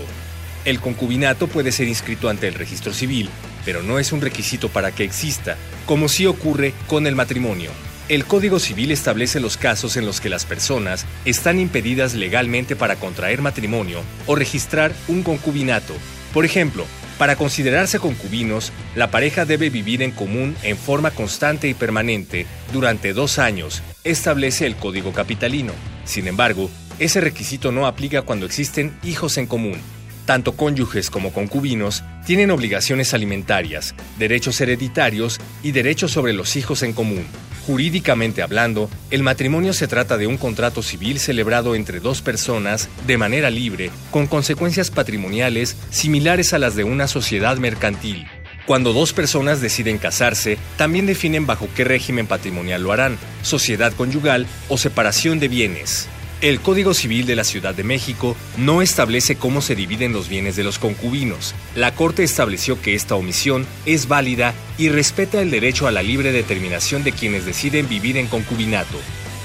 El 0.65 0.79
concubinato 0.79 1.47
puede 1.47 1.71
ser 1.71 1.87
inscrito 1.87 2.29
ante 2.29 2.47
el 2.47 2.53
registro 2.53 2.93
civil 2.93 3.29
pero 3.65 3.83
no 3.83 3.99
es 3.99 4.11
un 4.11 4.21
requisito 4.21 4.69
para 4.69 4.91
que 4.91 5.03
exista, 5.03 5.57
como 5.85 6.09
sí 6.09 6.25
ocurre 6.25 6.73
con 6.87 7.07
el 7.07 7.15
matrimonio. 7.15 7.71
El 8.09 8.25
Código 8.25 8.59
Civil 8.59 8.91
establece 8.91 9.39
los 9.39 9.55
casos 9.55 9.95
en 9.95 10.05
los 10.05 10.19
que 10.19 10.29
las 10.29 10.45
personas 10.45 11.05
están 11.23 11.59
impedidas 11.59 12.13
legalmente 12.13 12.75
para 12.75 12.97
contraer 12.97 13.41
matrimonio 13.41 14.01
o 14.27 14.35
registrar 14.35 14.91
un 15.07 15.23
concubinato. 15.23 15.93
Por 16.33 16.43
ejemplo, 16.43 16.85
para 17.17 17.37
considerarse 17.37 17.99
concubinos, 17.99 18.73
la 18.95 19.09
pareja 19.09 19.45
debe 19.45 19.69
vivir 19.69 20.01
en 20.01 20.11
común 20.11 20.55
en 20.63 20.75
forma 20.75 21.11
constante 21.11 21.69
y 21.69 21.73
permanente 21.73 22.45
durante 22.73 23.13
dos 23.13 23.39
años, 23.39 23.81
establece 24.03 24.65
el 24.65 24.75
Código 24.75 25.13
Capitalino. 25.13 25.71
Sin 26.03 26.27
embargo, 26.27 26.69
ese 26.99 27.21
requisito 27.21 27.71
no 27.71 27.87
aplica 27.87 28.23
cuando 28.23 28.45
existen 28.45 28.97
hijos 29.03 29.37
en 29.37 29.47
común. 29.47 29.79
Tanto 30.25 30.53
cónyuges 30.53 31.09
como 31.09 31.33
concubinos 31.33 32.03
tienen 32.25 32.51
obligaciones 32.51 33.13
alimentarias, 33.13 33.93
derechos 34.17 34.59
hereditarios 34.61 35.39
y 35.61 35.71
derechos 35.71 36.11
sobre 36.11 36.31
los 36.33 36.55
hijos 36.55 36.81
en 36.83 36.93
común. 36.93 37.25
Jurídicamente 37.65 38.41
hablando, 38.41 38.89
el 39.09 39.23
matrimonio 39.23 39.73
se 39.73 39.87
trata 39.87 40.17
de 40.17 40.27
un 40.27 40.37
contrato 40.37 40.81
civil 40.81 41.19
celebrado 41.19 41.75
entre 41.75 41.99
dos 41.99 42.21
personas 42.21 42.89
de 43.05 43.17
manera 43.17 43.49
libre, 43.49 43.89
con 44.11 44.27
consecuencias 44.27 44.91
patrimoniales 44.91 45.77
similares 45.89 46.53
a 46.53 46.59
las 46.59 46.75
de 46.75 46.83
una 46.83 47.07
sociedad 47.07 47.57
mercantil. 47.57 48.25
Cuando 48.65 48.93
dos 48.93 49.11
personas 49.11 49.59
deciden 49.59 49.97
casarse, 49.97 50.57
también 50.77 51.05
definen 51.05 51.45
bajo 51.45 51.67
qué 51.75 51.83
régimen 51.83 52.27
patrimonial 52.27 52.81
lo 52.81 52.93
harán, 52.93 53.17
sociedad 53.41 53.91
conyugal 53.91 54.47
o 54.69 54.77
separación 54.77 55.39
de 55.39 55.49
bienes. 55.49 56.07
El 56.43 56.59
Código 56.59 56.93
Civil 56.93 57.25
de 57.25 57.37
la 57.37 57.45
Ciudad 57.45 57.73
de 57.73 57.85
México 57.85 58.35
no 58.57 58.81
establece 58.81 59.37
cómo 59.37 59.61
se 59.61 59.75
dividen 59.75 60.11
los 60.11 60.27
bienes 60.27 60.57
de 60.57 60.65
los 60.65 60.77
concubinos. 60.77 61.55
La 61.73 61.95
Corte 61.95 62.21
estableció 62.21 62.81
que 62.81 62.95
esta 62.95 63.15
omisión 63.15 63.65
es 63.85 64.09
válida 64.09 64.53
y 64.77 64.89
respeta 64.89 65.41
el 65.41 65.51
derecho 65.51 65.87
a 65.87 65.91
la 65.91 66.03
libre 66.03 66.33
determinación 66.33 67.05
de 67.05 67.13
quienes 67.13 67.45
deciden 67.45 67.87
vivir 67.87 68.17
en 68.17 68.27
concubinato. 68.27 68.97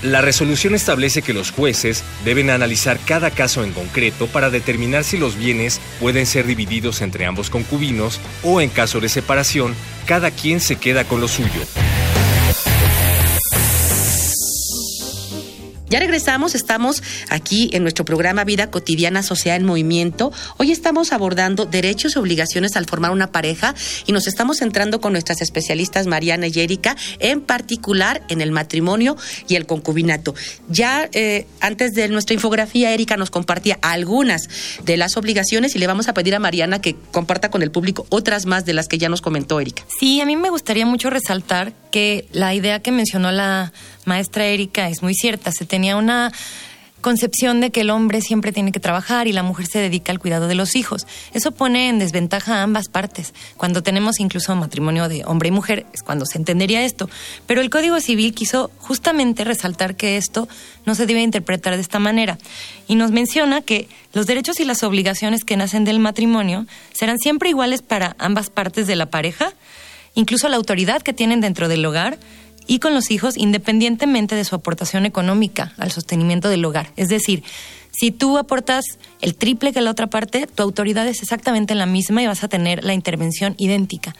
La 0.02 0.22
resolución 0.22 0.74
establece 0.74 1.22
que 1.22 1.32
los 1.32 1.52
jueces 1.52 2.02
deben 2.24 2.50
analizar 2.50 2.98
cada 3.06 3.30
caso 3.30 3.62
en 3.62 3.72
concreto 3.72 4.26
para 4.26 4.50
determinar 4.50 5.04
si 5.04 5.18
los 5.18 5.36
bienes 5.36 5.80
pueden 6.00 6.26
ser 6.26 6.46
divididos 6.46 7.00
entre 7.00 7.26
ambos 7.26 7.48
concubinos 7.48 8.18
o 8.42 8.60
en 8.60 8.70
caso 8.70 8.98
de 8.98 9.08
separación, 9.08 9.76
cada 10.04 10.32
quien 10.32 10.58
se 10.58 10.74
queda 10.74 11.04
con 11.04 11.20
lo 11.20 11.28
suyo. 11.28 11.62
Ya 15.90 16.00
regresamos, 16.00 16.54
estamos 16.54 17.02
aquí 17.30 17.70
en 17.72 17.80
nuestro 17.80 18.04
programa 18.04 18.44
Vida 18.44 18.70
Cotidiana 18.70 19.22
Sociedad 19.22 19.56
en 19.56 19.64
Movimiento. 19.64 20.32
Hoy 20.58 20.70
estamos 20.70 21.12
abordando 21.12 21.64
derechos 21.64 22.14
y 22.14 22.18
obligaciones 22.18 22.76
al 22.76 22.84
formar 22.84 23.10
una 23.10 23.32
pareja 23.32 23.74
y 24.06 24.12
nos 24.12 24.26
estamos 24.26 24.58
centrando 24.58 25.00
con 25.00 25.12
nuestras 25.12 25.40
especialistas 25.40 26.06
Mariana 26.06 26.46
y 26.48 26.60
Erika, 26.60 26.94
en 27.20 27.40
particular 27.40 28.22
en 28.28 28.42
el 28.42 28.52
matrimonio 28.52 29.16
y 29.48 29.54
el 29.54 29.64
concubinato. 29.64 30.34
Ya 30.68 31.08
eh, 31.12 31.46
antes 31.60 31.94
de 31.94 32.08
nuestra 32.08 32.34
infografía, 32.34 32.92
Erika 32.92 33.16
nos 33.16 33.30
compartía 33.30 33.78
algunas 33.80 34.42
de 34.84 34.98
las 34.98 35.16
obligaciones 35.16 35.74
y 35.74 35.78
le 35.78 35.86
vamos 35.86 36.08
a 36.08 36.12
pedir 36.12 36.34
a 36.34 36.38
Mariana 36.38 36.82
que 36.82 36.96
comparta 37.12 37.50
con 37.50 37.62
el 37.62 37.70
público 37.70 38.06
otras 38.10 38.44
más 38.44 38.66
de 38.66 38.74
las 38.74 38.88
que 38.88 38.98
ya 38.98 39.08
nos 39.08 39.22
comentó 39.22 39.58
Erika. 39.58 39.84
Sí, 39.98 40.20
a 40.20 40.26
mí 40.26 40.36
me 40.36 40.50
gustaría 40.50 40.84
mucho 40.84 41.08
resaltar 41.08 41.72
que 41.90 42.26
la 42.32 42.54
idea 42.54 42.80
que 42.80 42.92
mencionó 42.92 43.32
la 43.32 43.72
maestra 44.04 44.46
Erika 44.46 44.88
es 44.88 45.02
muy 45.02 45.14
cierta. 45.14 45.52
Se 45.52 45.64
tenía 45.78 45.96
una 45.96 46.32
concepción 47.00 47.60
de 47.60 47.70
que 47.70 47.82
el 47.82 47.90
hombre 47.90 48.20
siempre 48.20 48.50
tiene 48.50 48.72
que 48.72 48.80
trabajar 48.80 49.28
y 49.28 49.32
la 49.32 49.44
mujer 49.44 49.66
se 49.66 49.78
dedica 49.78 50.10
al 50.10 50.18
cuidado 50.18 50.48
de 50.48 50.56
los 50.56 50.74
hijos. 50.74 51.06
Eso 51.32 51.52
pone 51.52 51.88
en 51.88 52.00
desventaja 52.00 52.56
a 52.56 52.62
ambas 52.64 52.88
partes. 52.88 53.32
Cuando 53.56 53.84
tenemos 53.84 54.18
incluso 54.18 54.56
matrimonio 54.56 55.08
de 55.08 55.24
hombre 55.24 55.50
y 55.50 55.52
mujer 55.52 55.86
es 55.92 56.02
cuando 56.02 56.26
se 56.26 56.36
entendería 56.36 56.84
esto. 56.84 57.08
Pero 57.46 57.60
el 57.60 57.70
Código 57.70 58.00
Civil 58.00 58.34
quiso 58.34 58.72
justamente 58.78 59.44
resaltar 59.44 59.94
que 59.94 60.16
esto 60.16 60.48
no 60.84 60.96
se 60.96 61.06
debe 61.06 61.22
interpretar 61.22 61.76
de 61.76 61.82
esta 61.82 62.00
manera. 62.00 62.38
Y 62.88 62.96
nos 62.96 63.12
menciona 63.12 63.60
que 63.60 63.88
los 64.14 64.26
derechos 64.26 64.58
y 64.58 64.64
las 64.64 64.82
obligaciones 64.82 65.44
que 65.44 65.56
nacen 65.56 65.84
del 65.84 66.00
matrimonio 66.00 66.66
serán 66.92 67.18
siempre 67.18 67.50
iguales 67.50 67.82
para 67.82 68.16
ambas 68.18 68.50
partes 68.50 68.88
de 68.88 68.96
la 68.96 69.06
pareja, 69.06 69.52
incluso 70.16 70.48
la 70.48 70.56
autoridad 70.56 71.02
que 71.02 71.12
tienen 71.12 71.40
dentro 71.40 71.68
del 71.68 71.86
hogar 71.86 72.18
y 72.68 72.78
con 72.78 72.94
los 72.94 73.10
hijos 73.10 73.36
independientemente 73.36 74.36
de 74.36 74.44
su 74.44 74.54
aportación 74.54 75.06
económica 75.06 75.72
al 75.78 75.90
sostenimiento 75.90 76.48
del 76.48 76.64
hogar. 76.64 76.92
Es 76.96 77.08
decir, 77.08 77.42
si 77.90 78.12
tú 78.12 78.38
aportas 78.38 78.84
el 79.20 79.34
triple 79.34 79.72
que 79.72 79.80
la 79.80 79.90
otra 79.90 80.06
parte, 80.06 80.46
tu 80.46 80.62
autoridad 80.62 81.08
es 81.08 81.22
exactamente 81.22 81.74
la 81.74 81.86
misma 81.86 82.22
y 82.22 82.26
vas 82.26 82.44
a 82.44 82.48
tener 82.48 82.84
la 82.84 82.94
intervención 82.94 83.54
idéntica. 83.58 84.14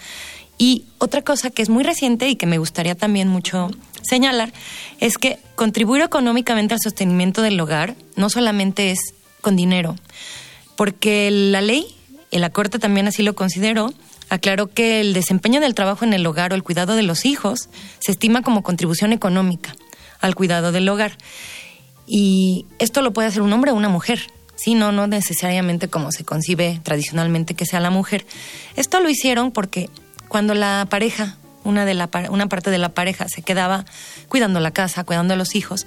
Y 0.57 0.87
otra 0.97 1.23
cosa 1.23 1.51
que 1.51 1.63
es 1.63 1.69
muy 1.69 1.85
reciente 1.85 2.29
y 2.29 2.35
que 2.35 2.47
me 2.47 2.59
gustaría 2.59 2.97
también 2.97 3.29
mucho 3.29 3.71
señalar 4.03 4.53
es 4.99 5.19
que 5.19 5.39
contribuir 5.55 6.03
económicamente 6.03 6.75
al 6.75 6.81
sostenimiento 6.81 7.43
del 7.43 7.61
hogar 7.61 7.95
no 8.17 8.31
solamente 8.31 8.91
es 8.91 9.15
con 9.41 9.55
dinero, 9.55 9.95
porque 10.75 11.31
la 11.31 11.61
ley, 11.61 11.87
y 12.31 12.39
la 12.39 12.51
Corte 12.51 12.79
también 12.79 13.07
así 13.07 13.23
lo 13.23 13.37
consideró, 13.37 13.93
aclaró 14.29 14.69
que 14.69 15.01
el 15.01 15.13
desempeño 15.15 15.61
del 15.61 15.75
trabajo 15.75 16.05
en 16.05 16.13
el 16.13 16.27
hogar 16.27 16.53
o 16.53 16.55
el 16.55 16.63
cuidado 16.63 16.95
de 16.95 17.03
los 17.03 17.25
hijos 17.25 17.69
se 17.99 18.13
estima 18.13 18.43
como 18.43 18.63
contribución 18.63 19.13
económica 19.13 19.75
al 20.21 20.35
cuidado 20.35 20.73
del 20.73 20.89
hogar. 20.89 21.17
Y 22.07 22.67
esto 22.79 23.03
lo 23.03 23.13
puede 23.13 23.29
hacer 23.29 23.43
un 23.43 23.53
hombre 23.53 23.71
o 23.71 23.75
una 23.75 23.89
mujer. 23.89 24.21
Sí, 24.57 24.75
no, 24.75 24.91
no 24.93 25.07
necesariamente 25.07 25.89
como 25.89 26.11
se 26.11 26.25
concibe 26.25 26.81
tradicionalmente 26.83 27.55
que 27.55 27.67
sea 27.67 27.81
la 27.81 27.91
mujer. 27.91 28.27
Esto 28.77 29.01
lo 29.01 29.09
hicieron 29.09 29.53
porque 29.53 29.89
cuando 30.29 30.55
la 30.55 30.87
pareja, 30.91 31.37
una, 31.65 31.85
de 31.85 31.95
la, 31.95 32.11
una 32.31 32.49
parte 32.49 32.71
de 32.71 32.79
la 32.79 32.89
pareja 32.89 33.29
se 33.29 33.43
quedaba 33.43 33.85
cuidando 34.29 34.59
la 34.59 34.73
casa, 34.73 35.05
cuidando 35.05 35.35
a 35.35 35.37
los 35.37 35.55
hijos, 35.55 35.87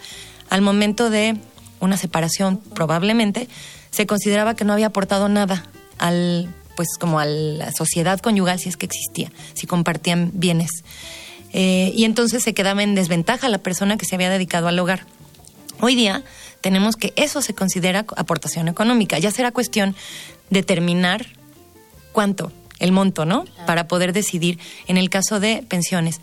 al 0.49 0.61
momento 0.61 1.09
de 1.09 1.37
una 1.79 1.97
separación 1.97 2.57
probablemente, 2.57 3.49
se 3.89 4.05
consideraba 4.05 4.55
que 4.55 4.63
no 4.63 4.73
había 4.73 4.87
aportado 4.87 5.27
nada 5.27 5.65
al 5.97 6.47
pues 6.75 6.89
como 6.99 7.19
a 7.19 7.25
la 7.25 7.71
sociedad 7.71 8.19
conyugal 8.19 8.59
si 8.59 8.69
es 8.69 8.77
que 8.77 8.85
existía, 8.85 9.31
si 9.53 9.67
compartían 9.67 10.31
bienes. 10.33 10.83
Eh, 11.53 11.91
y 11.95 12.05
entonces 12.05 12.43
se 12.43 12.53
quedaba 12.53 12.83
en 12.83 12.95
desventaja 12.95 13.49
la 13.49 13.57
persona 13.57 13.97
que 13.97 14.05
se 14.05 14.15
había 14.15 14.29
dedicado 14.29 14.67
al 14.67 14.79
hogar. 14.79 15.05
Hoy 15.79 15.95
día 15.95 16.23
tenemos 16.61 16.95
que 16.95 17.13
eso 17.15 17.41
se 17.41 17.53
considera 17.53 18.05
aportación 18.15 18.67
económica. 18.67 19.19
Ya 19.19 19.31
será 19.31 19.51
cuestión 19.51 19.95
determinar 20.49 21.25
cuánto, 22.11 22.51
el 22.79 22.91
monto, 22.91 23.25
¿no? 23.25 23.45
Para 23.65 23.87
poder 23.87 24.13
decidir 24.13 24.59
en 24.87 24.97
el 24.97 25.09
caso 25.09 25.39
de 25.39 25.63
pensiones. 25.67 26.21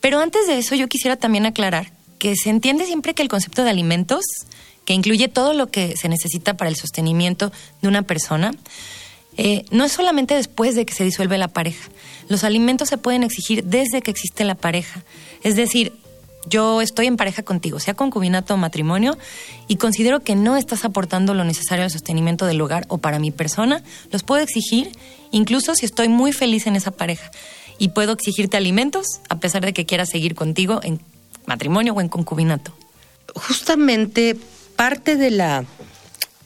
Pero 0.00 0.20
antes 0.20 0.46
de 0.46 0.58
eso 0.58 0.74
yo 0.74 0.88
quisiera 0.88 1.16
también 1.16 1.46
aclarar 1.46 1.92
que 2.18 2.36
se 2.36 2.50
entiende 2.50 2.86
siempre 2.86 3.14
que 3.14 3.22
el 3.22 3.28
concepto 3.28 3.64
de 3.64 3.70
alimentos, 3.70 4.24
que 4.84 4.94
incluye 4.94 5.28
todo 5.28 5.54
lo 5.54 5.70
que 5.70 5.96
se 5.96 6.08
necesita 6.08 6.56
para 6.56 6.70
el 6.70 6.76
sostenimiento 6.76 7.52
de 7.80 7.88
una 7.88 8.02
persona, 8.02 8.52
eh, 9.36 9.64
no 9.70 9.84
es 9.84 9.92
solamente 9.92 10.34
después 10.34 10.74
de 10.74 10.84
que 10.84 10.94
se 10.94 11.04
disuelve 11.04 11.38
la 11.38 11.48
pareja. 11.48 11.88
Los 12.28 12.44
alimentos 12.44 12.88
se 12.88 12.98
pueden 12.98 13.22
exigir 13.22 13.64
desde 13.64 14.02
que 14.02 14.10
existe 14.10 14.44
la 14.44 14.54
pareja. 14.54 15.02
Es 15.42 15.56
decir, 15.56 15.92
yo 16.46 16.82
estoy 16.82 17.06
en 17.06 17.16
pareja 17.16 17.42
contigo, 17.42 17.78
sea 17.78 17.94
concubinato 17.94 18.54
o 18.54 18.56
matrimonio, 18.56 19.16
y 19.68 19.76
considero 19.76 20.20
que 20.20 20.34
no 20.34 20.56
estás 20.56 20.84
aportando 20.84 21.34
lo 21.34 21.44
necesario 21.44 21.84
al 21.84 21.90
sostenimiento 21.90 22.46
del 22.46 22.60
hogar 22.60 22.84
o 22.88 22.98
para 22.98 23.18
mi 23.18 23.30
persona, 23.30 23.82
los 24.10 24.22
puedo 24.22 24.42
exigir 24.42 24.90
incluso 25.30 25.74
si 25.74 25.86
estoy 25.86 26.08
muy 26.08 26.32
feliz 26.32 26.66
en 26.66 26.76
esa 26.76 26.90
pareja. 26.90 27.30
Y 27.78 27.88
puedo 27.88 28.12
exigirte 28.12 28.56
alimentos 28.56 29.06
a 29.28 29.40
pesar 29.40 29.64
de 29.64 29.72
que 29.72 29.86
quiera 29.86 30.04
seguir 30.04 30.34
contigo 30.34 30.80
en 30.82 31.00
matrimonio 31.46 31.94
o 31.94 32.00
en 32.00 32.08
concubinato. 32.08 32.72
justamente 33.34 34.36
parte 34.76 35.16
de 35.16 35.30
la, 35.30 35.64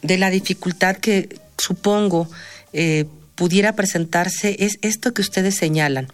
de 0.03 0.19
la 0.19 0.31
dificultad 0.31 0.97
que 0.97 1.41
supongo 1.59 2.29
eh, 2.77 3.07
pudiera 3.35 3.75
presentarse 3.75 4.57
es 4.59 4.79
esto 4.83 5.15
que 5.15 5.23
ustedes 5.23 5.57
señalan. 5.57 6.09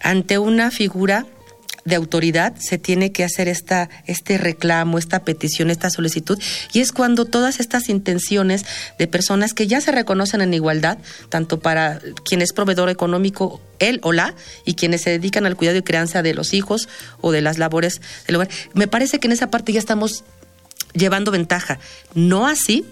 Ante 0.00 0.38
una 0.38 0.70
figura 0.70 1.26
de 1.84 1.96
autoridad 1.96 2.54
se 2.58 2.78
tiene 2.78 3.12
que 3.12 3.22
hacer 3.22 3.48
esta, 3.48 3.90
este 4.06 4.38
reclamo, 4.38 4.98
esta 4.98 5.24
petición, 5.24 5.70
esta 5.70 5.90
solicitud, 5.90 6.38
y 6.72 6.80
es 6.80 6.92
cuando 6.92 7.26
todas 7.26 7.60
estas 7.60 7.88
intenciones 7.88 8.64
de 8.98 9.06
personas 9.06 9.54
que 9.54 9.66
ya 9.66 9.80
se 9.80 9.92
reconocen 9.92 10.40
en 10.40 10.54
igualdad, 10.54 10.98
tanto 11.28 11.60
para 11.60 12.00
quien 12.24 12.40
es 12.42 12.52
proveedor 12.52 12.88
económico, 12.88 13.60
él 13.78 14.00
o 14.02 14.12
la, 14.12 14.34
y 14.64 14.74
quienes 14.74 15.02
se 15.02 15.10
dedican 15.10 15.46
al 15.46 15.56
cuidado 15.56 15.78
y 15.78 15.82
crianza 15.82 16.22
de 16.22 16.34
los 16.34 16.54
hijos 16.54 16.88
o 17.20 17.32
de 17.32 17.42
las 17.42 17.58
labores 17.58 18.00
del 18.26 18.36
hogar, 18.36 18.48
me 18.72 18.88
parece 18.88 19.18
que 19.18 19.28
en 19.28 19.32
esa 19.32 19.50
parte 19.50 19.72
ya 19.72 19.80
estamos 19.80 20.24
llevando 20.94 21.30
ventaja. 21.30 21.78
No 22.14 22.46
así 22.46 22.84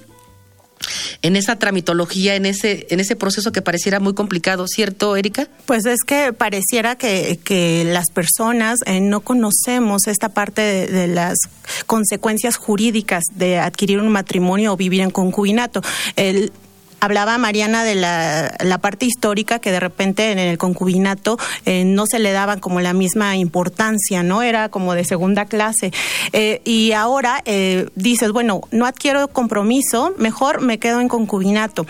en 1.22 1.36
esa 1.36 1.56
tramitología, 1.56 2.36
en 2.36 2.46
ese, 2.46 2.86
en 2.90 3.00
ese 3.00 3.16
proceso 3.16 3.50
que 3.50 3.62
pareciera 3.62 3.98
muy 3.98 4.14
complicado, 4.14 4.66
¿cierto, 4.68 5.16
Erika? 5.16 5.48
Pues 5.66 5.84
es 5.84 6.02
que 6.06 6.32
pareciera 6.32 6.96
que, 6.96 7.38
que 7.42 7.84
las 7.84 8.10
personas 8.10 8.78
eh, 8.86 9.00
no 9.00 9.20
conocemos 9.20 10.06
esta 10.06 10.28
parte 10.28 10.62
de, 10.62 10.86
de, 10.86 11.08
las 11.08 11.38
consecuencias 11.86 12.56
jurídicas 12.56 13.24
de 13.34 13.58
adquirir 13.58 13.98
un 13.98 14.08
matrimonio 14.10 14.72
o 14.72 14.76
vivir 14.76 15.00
en 15.00 15.10
concubinato. 15.10 15.82
El, 16.16 16.52
hablaba 17.00 17.38
Mariana 17.38 17.84
de 17.84 17.94
la, 17.94 18.78
parte 18.80 19.06
histórica 19.06 19.58
que 19.58 19.72
de 19.72 19.80
repente 19.80 20.30
en 20.30 20.38
el 20.38 20.56
concubinato 20.56 21.36
eh, 21.64 21.84
no 21.84 22.06
se 22.06 22.18
le 22.18 22.32
daba 22.32 22.58
como 22.58 22.80
la 22.80 22.92
misma 22.92 23.36
importancia, 23.36 24.22
¿no? 24.22 24.42
Era 24.42 24.68
como 24.68 24.94
de 24.94 25.04
segunda 25.04 25.46
clase. 25.46 25.92
Eh, 26.32 26.62
y 26.64 26.92
ahora 26.92 27.42
eh, 27.44 27.88
dices, 27.96 28.30
bueno, 28.30 28.60
no 28.70 28.86
adquiero 28.86 29.28
compromiso, 29.28 30.14
mejor 30.18 30.60
me 30.60 30.78
quedo 30.78 31.00
en 31.00 31.08
concubinato. 31.08 31.86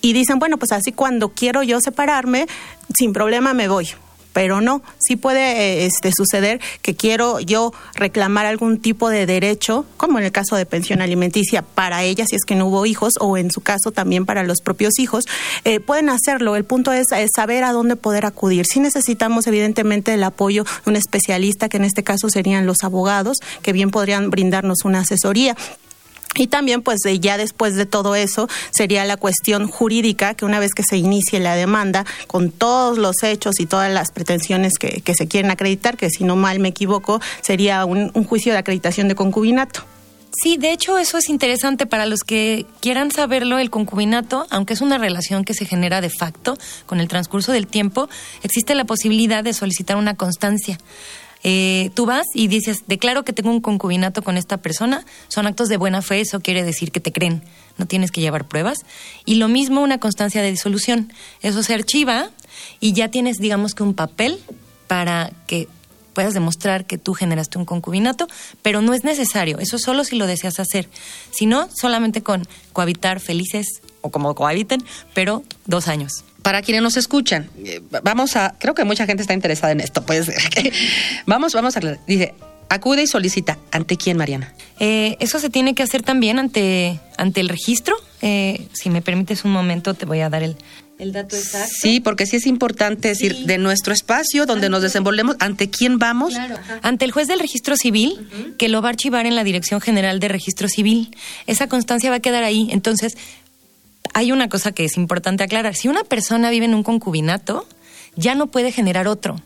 Y 0.00 0.12
dicen, 0.12 0.38
bueno, 0.38 0.58
pues 0.58 0.72
así 0.72 0.92
cuando 0.92 1.30
quiero 1.30 1.62
yo 1.62 1.80
separarme, 1.80 2.46
sin 2.96 3.12
problema 3.12 3.52
me 3.52 3.68
voy 3.68 3.88
pero 4.32 4.60
no, 4.60 4.82
sí 4.98 5.16
puede 5.16 5.86
este, 5.86 6.10
suceder 6.16 6.60
que 6.82 6.94
quiero 6.94 7.40
yo 7.40 7.72
reclamar 7.94 8.46
algún 8.46 8.78
tipo 8.78 9.08
de 9.08 9.26
derecho, 9.26 9.84
como 9.96 10.18
en 10.18 10.24
el 10.24 10.32
caso 10.32 10.56
de 10.56 10.66
pensión 10.66 11.00
alimenticia, 11.00 11.62
para 11.62 12.02
ella 12.02 12.24
si 12.26 12.36
es 12.36 12.44
que 12.44 12.54
no 12.54 12.66
hubo 12.66 12.86
hijos, 12.86 13.14
o 13.20 13.36
en 13.36 13.50
su 13.50 13.60
caso 13.60 13.90
también 13.92 14.26
para 14.26 14.42
los 14.42 14.60
propios 14.60 14.98
hijos, 14.98 15.24
eh, 15.64 15.80
pueden 15.80 16.08
hacerlo. 16.08 16.56
El 16.56 16.64
punto 16.64 16.92
es, 16.92 17.06
es, 17.12 17.30
saber 17.34 17.64
a 17.64 17.72
dónde 17.72 17.96
poder 17.96 18.26
acudir. 18.26 18.66
Sí 18.66 18.80
necesitamos 18.80 19.46
evidentemente 19.46 20.14
el 20.14 20.24
apoyo 20.24 20.64
de 20.84 20.90
un 20.90 20.96
especialista, 20.96 21.68
que 21.68 21.78
en 21.78 21.84
este 21.84 22.02
caso 22.02 22.28
serían 22.30 22.66
los 22.66 22.84
abogados, 22.84 23.38
que 23.62 23.72
bien 23.72 23.90
podrían 23.90 24.30
brindarnos 24.30 24.84
una 24.84 25.00
asesoría. 25.00 25.56
Y 26.38 26.46
también, 26.46 26.82
pues 26.82 27.00
ya 27.20 27.36
después 27.36 27.74
de 27.74 27.84
todo 27.84 28.14
eso, 28.14 28.48
sería 28.70 29.04
la 29.04 29.16
cuestión 29.16 29.68
jurídica, 29.68 30.34
que 30.34 30.44
una 30.44 30.60
vez 30.60 30.72
que 30.72 30.84
se 30.88 30.96
inicie 30.96 31.40
la 31.40 31.56
demanda, 31.56 32.06
con 32.28 32.50
todos 32.50 32.96
los 32.96 33.22
hechos 33.22 33.60
y 33.60 33.66
todas 33.66 33.92
las 33.92 34.12
pretensiones 34.12 34.74
que, 34.78 35.02
se 35.14 35.26
quieren 35.26 35.50
acreditar, 35.50 35.96
que 35.96 36.10
si 36.10 36.22
no 36.24 36.36
mal 36.36 36.60
me 36.60 36.68
equivoco, 36.68 37.20
sería 37.40 37.84
un, 37.84 38.12
un 38.14 38.24
juicio 38.24 38.52
de 38.52 38.58
acreditación 38.58 39.08
de 39.08 39.16
concubinato. 39.16 39.84
Sí, 40.40 40.56
de 40.56 40.72
hecho 40.72 40.98
eso 40.98 41.18
es 41.18 41.28
interesante 41.28 41.86
para 41.86 42.06
los 42.06 42.20
que 42.20 42.66
quieran 42.80 43.10
saberlo. 43.10 43.58
El 43.58 43.70
concubinato, 43.70 44.46
aunque 44.50 44.74
es 44.74 44.80
una 44.80 44.98
relación 44.98 45.44
que 45.44 45.54
se 45.54 45.64
genera 45.64 46.00
de 46.00 46.10
facto 46.10 46.56
con 46.86 47.00
el 47.00 47.08
transcurso 47.08 47.50
del 47.50 47.66
tiempo, 47.66 48.08
existe 48.42 48.76
la 48.76 48.84
posibilidad 48.84 49.42
de 49.42 49.52
solicitar 49.52 49.96
una 49.96 50.14
constancia. 50.14 50.78
Eh, 51.44 51.90
tú 51.94 52.06
vas 52.06 52.26
y 52.34 52.48
dices, 52.48 52.84
declaro 52.86 53.24
que 53.24 53.32
tengo 53.32 53.50
un 53.50 53.60
concubinato 53.60 54.22
con 54.22 54.36
esta 54.36 54.56
persona, 54.56 55.04
son 55.28 55.46
actos 55.46 55.68
de 55.68 55.76
buena 55.76 56.02
fe, 56.02 56.20
eso 56.20 56.40
quiere 56.40 56.64
decir 56.64 56.90
que 56.90 57.00
te 57.00 57.12
creen, 57.12 57.42
no 57.76 57.86
tienes 57.86 58.10
que 58.10 58.20
llevar 58.20 58.46
pruebas. 58.46 58.78
Y 59.24 59.36
lo 59.36 59.48
mismo 59.48 59.82
una 59.82 59.98
constancia 59.98 60.42
de 60.42 60.50
disolución, 60.50 61.12
eso 61.42 61.62
se 61.62 61.74
archiva 61.74 62.30
y 62.80 62.92
ya 62.92 63.08
tienes, 63.08 63.38
digamos 63.38 63.74
que 63.74 63.82
un 63.82 63.94
papel 63.94 64.38
para 64.86 65.32
que 65.46 65.68
puedas 66.12 66.34
demostrar 66.34 66.84
que 66.84 66.98
tú 66.98 67.14
generaste 67.14 67.58
un 67.58 67.64
concubinato, 67.64 68.26
pero 68.62 68.82
no 68.82 68.92
es 68.92 69.04
necesario, 69.04 69.60
eso 69.60 69.78
solo 69.78 70.02
si 70.02 70.16
lo 70.16 70.26
deseas 70.26 70.58
hacer, 70.58 70.88
si 71.30 71.46
no, 71.46 71.68
solamente 71.72 72.22
con 72.22 72.48
cohabitar 72.72 73.20
felices 73.20 73.82
o 74.00 74.10
como 74.10 74.34
cohabiten, 74.34 74.82
pero 75.14 75.44
dos 75.66 75.86
años 75.86 76.24
para 76.48 76.62
quienes 76.62 76.82
nos 76.82 76.96
escuchan, 76.96 77.50
eh, 77.62 77.82
vamos 78.02 78.34
a, 78.34 78.54
creo 78.58 78.72
que 78.72 78.82
mucha 78.84 79.04
gente 79.04 79.20
está 79.20 79.34
interesada 79.34 79.70
en 79.70 79.80
esto, 79.80 80.06
pues 80.06 80.32
vamos, 81.26 81.52
vamos 81.52 81.76
a 81.76 81.80
dice, 82.06 82.32
acude 82.70 83.02
y 83.02 83.06
solicita, 83.06 83.58
¿ante 83.70 83.98
quién, 83.98 84.16
Mariana? 84.16 84.54
Eh, 84.80 85.18
eso 85.20 85.40
se 85.40 85.50
tiene 85.50 85.74
que 85.74 85.82
hacer 85.82 86.02
también 86.02 86.38
ante, 86.38 87.00
ante 87.18 87.42
el 87.42 87.50
registro. 87.50 87.96
Eh, 88.22 88.66
si 88.72 88.88
me 88.88 89.02
permites 89.02 89.44
un 89.44 89.50
momento, 89.50 89.92
te 89.92 90.06
voy 90.06 90.20
a 90.20 90.30
dar 90.30 90.42
el, 90.42 90.56
el 90.98 91.12
dato 91.12 91.36
exacto. 91.36 91.74
Sí, 91.82 92.00
porque 92.00 92.24
sí 92.24 92.36
es 92.36 92.46
importante 92.46 93.08
decir 93.08 93.34
sí. 93.34 93.44
de 93.44 93.58
nuestro 93.58 93.92
espacio 93.92 94.46
donde 94.46 94.70
nos 94.70 94.80
desenvolvemos, 94.80 95.36
¿ante 95.40 95.68
quién 95.68 95.98
vamos? 95.98 96.32
Claro, 96.32 96.56
ante 96.80 97.04
el 97.04 97.12
juez 97.12 97.28
del 97.28 97.40
registro 97.40 97.76
civil, 97.76 98.14
uh 98.18 98.22
-huh. 98.22 98.56
que 98.56 98.70
lo 98.70 98.80
va 98.80 98.88
a 98.88 98.92
archivar 98.92 99.26
en 99.26 99.34
la 99.34 99.44
Dirección 99.44 99.82
General 99.82 100.18
de 100.18 100.28
Registro 100.28 100.66
Civil. 100.66 101.14
Esa 101.46 101.66
constancia 101.66 102.08
va 102.08 102.16
a 102.16 102.20
quedar 102.20 102.42
ahí. 102.42 102.68
Entonces, 102.70 103.18
hay 104.14 104.32
una 104.32 104.48
cosa 104.48 104.72
que 104.72 104.84
es 104.84 104.96
importante 104.96 105.44
aclarar. 105.44 105.74
Si 105.74 105.88
una 105.88 106.04
persona 106.04 106.50
vive 106.50 106.66
en 106.66 106.74
un 106.74 106.82
concubinato, 106.82 107.66
ya 108.16 108.34
no 108.34 108.48
puede 108.48 108.72
generar 108.72 109.08
otro. 109.08 109.36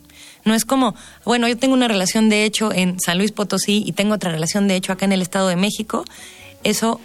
No 0.45 0.55
es 0.55 0.65
como, 0.65 0.95
bueno, 1.25 1.47
yo 1.49 1.57
tengo 1.57 1.75
una 1.75 1.89
relación 1.89 2.29
de 2.29 2.45
hecho 2.45 2.73
en 2.73 2.99
San 2.99 3.19
Luis 3.19 3.33
Potosí 3.33 3.83
y 3.87 3.93
tengo 3.93 4.15
otra 4.15 4.31
relación 4.31 4.67
de 4.67 4.77
hecho 4.77 4.93
acá 4.93 5.05
en 5.05 5.13
el 5.13 5.23
Estado 5.23 5.49
de 5.49 5.57
México. 5.57 6.05
Eso 6.65 7.01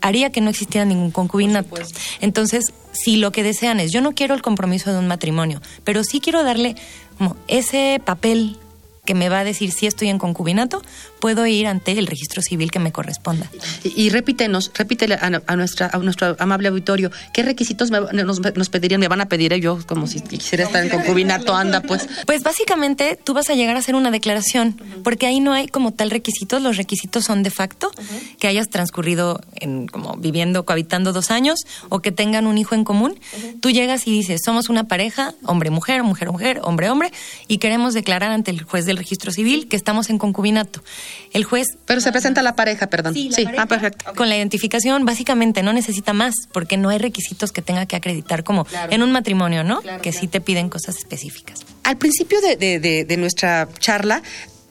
haría 0.00 0.30
que 0.30 0.40
no 0.40 0.50
existiera 0.50 0.84
ningún 0.84 1.10
concubinato. 1.10 1.76
Entonces, 2.20 2.72
si 2.92 3.16
lo 3.16 3.32
que 3.32 3.42
desean 3.42 3.80
es, 3.80 3.92
yo 3.92 4.00
no 4.00 4.12
quiero 4.12 4.34
el 4.34 4.42
compromiso 4.42 4.92
de 4.92 4.98
un 4.98 5.06
matrimonio, 5.06 5.60
pero 5.84 6.04
sí 6.04 6.20
quiero 6.20 6.42
darle 6.42 6.74
como 7.16 7.36
ese 7.46 8.00
papel 8.04 8.56
que 9.04 9.14
me 9.14 9.28
va 9.28 9.40
a 9.40 9.44
decir 9.44 9.72
si 9.72 9.86
estoy 9.86 10.08
en 10.08 10.18
concubinato, 10.18 10.82
puedo 11.20 11.46
ir 11.46 11.66
ante 11.66 11.92
el 11.92 12.06
registro 12.06 12.42
civil 12.42 12.70
que 12.70 12.78
me 12.78 12.92
corresponda. 12.92 13.50
Y, 13.84 14.02
y 14.02 14.10
repítenos, 14.10 14.70
repítele 14.74 15.14
a, 15.14 15.42
a, 15.46 15.56
nuestra, 15.56 15.90
a 15.92 15.98
nuestro 15.98 16.36
amable 16.38 16.68
auditorio, 16.68 17.10
¿qué 17.32 17.42
requisitos 17.42 17.90
me, 17.90 18.00
nos, 18.00 18.40
nos, 18.40 18.68
pedirían? 18.68 19.00
Me 19.00 19.08
van 19.08 19.20
a 19.20 19.26
pedir 19.26 19.52
¿eh? 19.52 19.60
yo, 19.60 19.78
como 19.86 20.06
si 20.06 20.20
quisiera 20.20 20.64
estar 20.64 20.82
en 20.82 20.90
concubinato, 20.90 21.54
anda 21.54 21.80
pues. 21.80 22.08
Pues 22.26 22.42
básicamente 22.42 23.18
tú 23.22 23.34
vas 23.34 23.50
a 23.50 23.54
llegar 23.54 23.76
a 23.76 23.78
hacer 23.80 23.94
una 23.94 24.10
declaración, 24.10 24.80
porque 25.04 25.26
ahí 25.26 25.40
no 25.40 25.52
hay 25.52 25.68
como 25.68 25.92
tal 25.92 26.10
requisitos, 26.10 26.62
los 26.62 26.76
requisitos 26.76 27.24
son 27.24 27.42
de 27.42 27.50
facto, 27.50 27.90
uh 27.96 28.00
-huh. 28.00 28.36
que 28.38 28.48
hayas 28.48 28.68
transcurrido 28.68 29.40
en, 29.54 29.86
como 29.86 30.16
viviendo, 30.16 30.64
cohabitando 30.64 31.12
dos 31.12 31.30
años, 31.30 31.60
o 31.88 32.00
que 32.00 32.12
tengan 32.12 32.46
un 32.46 32.58
hijo 32.58 32.74
en 32.74 32.84
común. 32.84 33.12
Uh 33.12 33.40
-huh. 33.40 33.60
Tú 33.60 33.70
llegas 33.70 34.06
y 34.06 34.10
dices, 34.10 34.40
somos 34.44 34.68
una 34.68 34.84
pareja, 34.84 35.34
hombre-mujer, 35.44 36.02
mujer-mujer, 36.02 36.60
hombre-hombre, 36.62 37.12
y 37.48 37.58
queremos 37.58 37.94
declarar 37.94 38.30
ante 38.30 38.50
el 38.50 38.62
juez 38.62 38.84
del 38.86 38.96
registro 38.96 39.32
civil 39.32 39.68
que 39.68 39.76
estamos 39.76 40.10
en 40.10 40.18
concubinato. 40.18 40.82
El 41.32 41.44
juez. 41.44 41.66
Pero 41.86 42.00
se 42.00 42.10
presenta 42.12 42.42
la 42.42 42.56
pareja, 42.56 42.88
perdón. 42.88 43.14
Sí, 43.14 43.30
sí. 43.32 43.44
Pareja, 43.44 43.62
ah, 43.62 43.66
perfecto. 43.66 44.04
Okay. 44.04 44.16
Con 44.16 44.28
la 44.28 44.36
identificación, 44.36 45.04
básicamente 45.04 45.62
no 45.62 45.72
necesita 45.72 46.12
más, 46.12 46.34
porque 46.52 46.76
no 46.76 46.88
hay 46.88 46.98
requisitos 46.98 47.52
que 47.52 47.62
tenga 47.62 47.86
que 47.86 47.96
acreditar, 47.96 48.44
como 48.44 48.64
claro. 48.64 48.92
en 48.92 49.02
un 49.02 49.12
matrimonio, 49.12 49.64
¿no? 49.64 49.80
Claro, 49.80 50.02
que 50.02 50.10
claro. 50.10 50.20
sí 50.20 50.28
te 50.28 50.40
piden 50.40 50.68
cosas 50.68 50.96
específicas. 50.96 51.64
Al 51.84 51.96
principio 51.96 52.40
de, 52.40 52.56
de, 52.56 52.80
de, 52.80 53.04
de 53.04 53.16
nuestra 53.16 53.68
charla, 53.78 54.22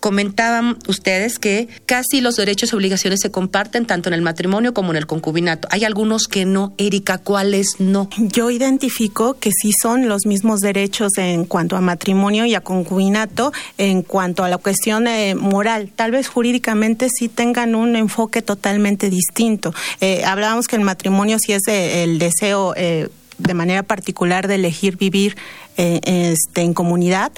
comentaban 0.08 0.78
ustedes 0.88 1.38
que 1.38 1.68
casi 1.86 2.22
los 2.22 2.38
derechos 2.38 2.72
y 2.72 2.78
obligaciones 2.78 3.20
se 3.20 3.30
comparten 3.30 3.86
tanto 3.86 4.08
en 4.08 4.14
el 4.14 4.22
matrimonio 4.22 4.74
como 4.74 4.92
en 4.92 4.96
el 4.96 5.06
concubinato. 5.06 5.68
Hay 5.70 5.84
algunos 5.84 6.30
que 6.30 6.46
no. 6.46 6.72
Erika, 6.78 7.18
¿cuáles 7.18 7.76
no? 7.80 8.10
Yo 8.18 8.50
identifico 8.50 9.34
que 9.34 9.52
sí 9.52 9.74
son 9.74 10.08
los 10.08 10.26
mismos 10.26 10.62
derechos 10.62 11.18
en 11.18 11.44
cuanto 11.44 11.76
a 11.76 11.82
matrimonio 11.82 12.46
y 12.46 12.56
a 12.56 12.62
concubinato, 12.62 13.52
en 13.78 14.02
cuanto 14.02 14.46
a 14.46 14.48
la 14.48 14.58
cuestión 14.58 15.08
eh, 15.08 15.36
moral. 15.36 15.92
Tal 15.94 16.12
vez 16.12 16.30
jurídicamente 16.30 17.10
sí 17.10 17.28
tengan 17.28 17.76
un 17.76 17.98
enfoque 17.98 18.42
totalmente 18.42 19.10
distinto. 19.10 19.74
Eh, 20.00 20.24
hablábamos 20.24 20.68
que 20.68 20.78
el 20.78 20.84
matrimonio 20.84 21.38
sí 21.38 21.52
es 21.52 21.64
eh, 21.68 22.06
el 22.06 22.18
deseo 22.18 22.74
de 22.74 23.54
manera 23.54 23.84
particular 23.84 24.48
de 24.48 24.56
elegir 24.56 24.96
vivir 24.96 25.36
este, 25.76 26.62
en 26.62 26.74
comunidad, 26.74 27.34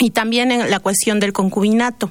y 0.00 0.10
también 0.10 0.50
en 0.50 0.70
la 0.70 0.80
cuestión 0.80 1.20
del 1.20 1.32
concubinato. 1.32 2.10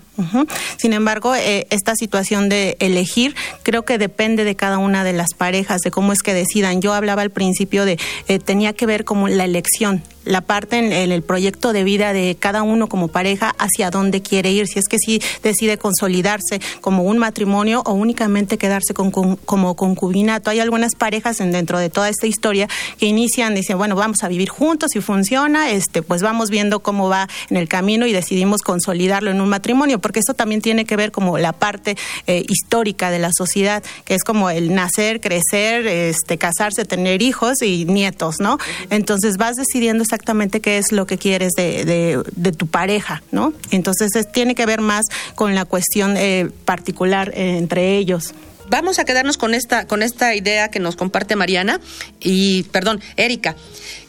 Sin 0.78 0.94
embargo, 0.94 1.36
eh, 1.36 1.68
esta 1.72 1.96
situación 1.96 2.48
de 2.48 2.78
elegir 2.80 3.36
creo 3.64 3.84
que 3.84 3.98
depende 3.98 4.44
de 4.44 4.56
cada 4.56 4.78
una 4.78 5.04
de 5.04 5.14
las 5.14 5.34
parejas, 5.34 5.82
de 5.82 5.92
cómo 5.92 6.14
es 6.14 6.22
que 6.22 6.34
decidan. 6.34 6.82
Yo 6.82 6.94
hablaba 6.94 7.24
al 7.24 7.32
principio 7.32 7.86
de, 7.86 7.98
eh, 8.28 8.40
tenía 8.40 8.74
que 8.74 8.86
ver 8.86 9.06
como 9.06 9.28
la 9.28 9.44
elección, 9.46 10.04
la 10.30 10.42
parte 10.42 10.78
en, 10.78 11.12
el 11.12 11.24
proyecto 11.24 11.74
de 11.74 11.84
vida 11.84 12.14
de 12.14 12.38
cada 12.40 12.62
uno 12.62 12.88
como 12.88 13.08
pareja 13.08 13.56
hacia 13.58 13.90
dónde 13.90 14.22
quiere 14.22 14.52
ir, 14.52 14.68
si 14.68 14.78
es 14.78 14.88
que 14.88 14.98
sí 15.00 15.22
decide 15.42 15.80
consolidarse 15.80 16.62
como 16.82 17.04
un 17.04 17.18
matrimonio 17.18 17.82
o 17.86 17.94
únicamente 17.94 18.60
quedarse 18.60 18.94
con, 18.94 19.10
como 19.10 19.76
concubinato. 19.76 20.52
Hay 20.52 20.60
algunas 20.60 20.94
parejas 20.94 21.42
en, 21.42 21.52
dentro 21.52 21.80
de 21.80 21.90
toda 21.90 22.10
esta 22.10 22.28
historia 22.28 22.70
que 23.00 23.08
inician, 23.08 23.56
dicen, 23.56 23.80
bueno, 23.80 23.96
vamos 23.96 24.24
a 24.24 24.28
vivir 24.28 24.50
juntos, 24.50 24.92
si 24.94 25.02
funciona, 25.02 25.72
este, 25.72 26.04
pues 26.04 26.22
vamos 26.22 26.52
viendo 26.52 26.82
cómo 26.82 27.10
va 27.10 27.28
en 27.50 27.58
el 27.58 27.68
camino 27.68 28.06
y 28.06 28.14
decidimos 28.14 28.62
consolidarlo 28.62 29.32
en 29.32 29.42
un 29.42 29.50
matrimonio, 29.50 29.98
porque 29.98 30.20
eso 30.20 30.36
también 30.36 30.62
tiene 30.62 30.86
que 30.86 30.96
ver 30.96 31.12
como 31.12 31.40
la 31.40 31.54
parte 31.54 31.98
eh, 32.28 32.46
histórica 32.48 33.10
de 33.10 33.18
la 33.18 33.32
sociedad, 33.34 33.84
que 34.06 34.14
es 34.14 34.24
como 34.24 34.52
el 34.52 34.76
nacer, 34.76 35.22
crecer, 35.22 35.88
este, 35.88 36.38
casarse, 36.38 36.86
tener 36.86 37.24
hijos 37.24 37.64
y 37.64 37.86
nietos, 37.86 38.36
¿no? 38.40 38.60
Entonces 38.92 39.38
vas 39.38 39.56
decidiendo 39.56 40.04
exactamente 40.20 40.60
qué 40.60 40.78
es 40.78 40.92
lo 40.92 41.08
que 41.08 41.18
quieres 41.18 41.54
de, 41.54 42.24
de, 42.36 42.52
tu 42.52 42.68
pareja, 42.68 43.24
¿no? 43.32 43.54
Entonces 43.72 44.12
tiene 44.34 44.54
que 44.54 44.66
ver 44.66 44.82
más 44.82 45.06
con 45.36 45.56
la 45.56 45.64
cuestión 45.64 46.18
eh, 46.18 46.50
particular 46.66 47.32
eh, 47.36 47.58
entre 47.58 47.98
ellos 47.98 48.34
vamos 48.70 49.00
a 49.00 49.06
quedarnos 49.06 49.38
con 49.38 49.56
esta, 49.56 49.88
con 49.88 50.04
esta 50.04 50.36
idea 50.36 50.70
que 50.70 50.80
nos 50.80 50.96
comparte 50.96 51.36
Mariana 51.36 51.82
y, 52.20 52.64
perdón, 52.72 53.02
Erika. 53.18 53.56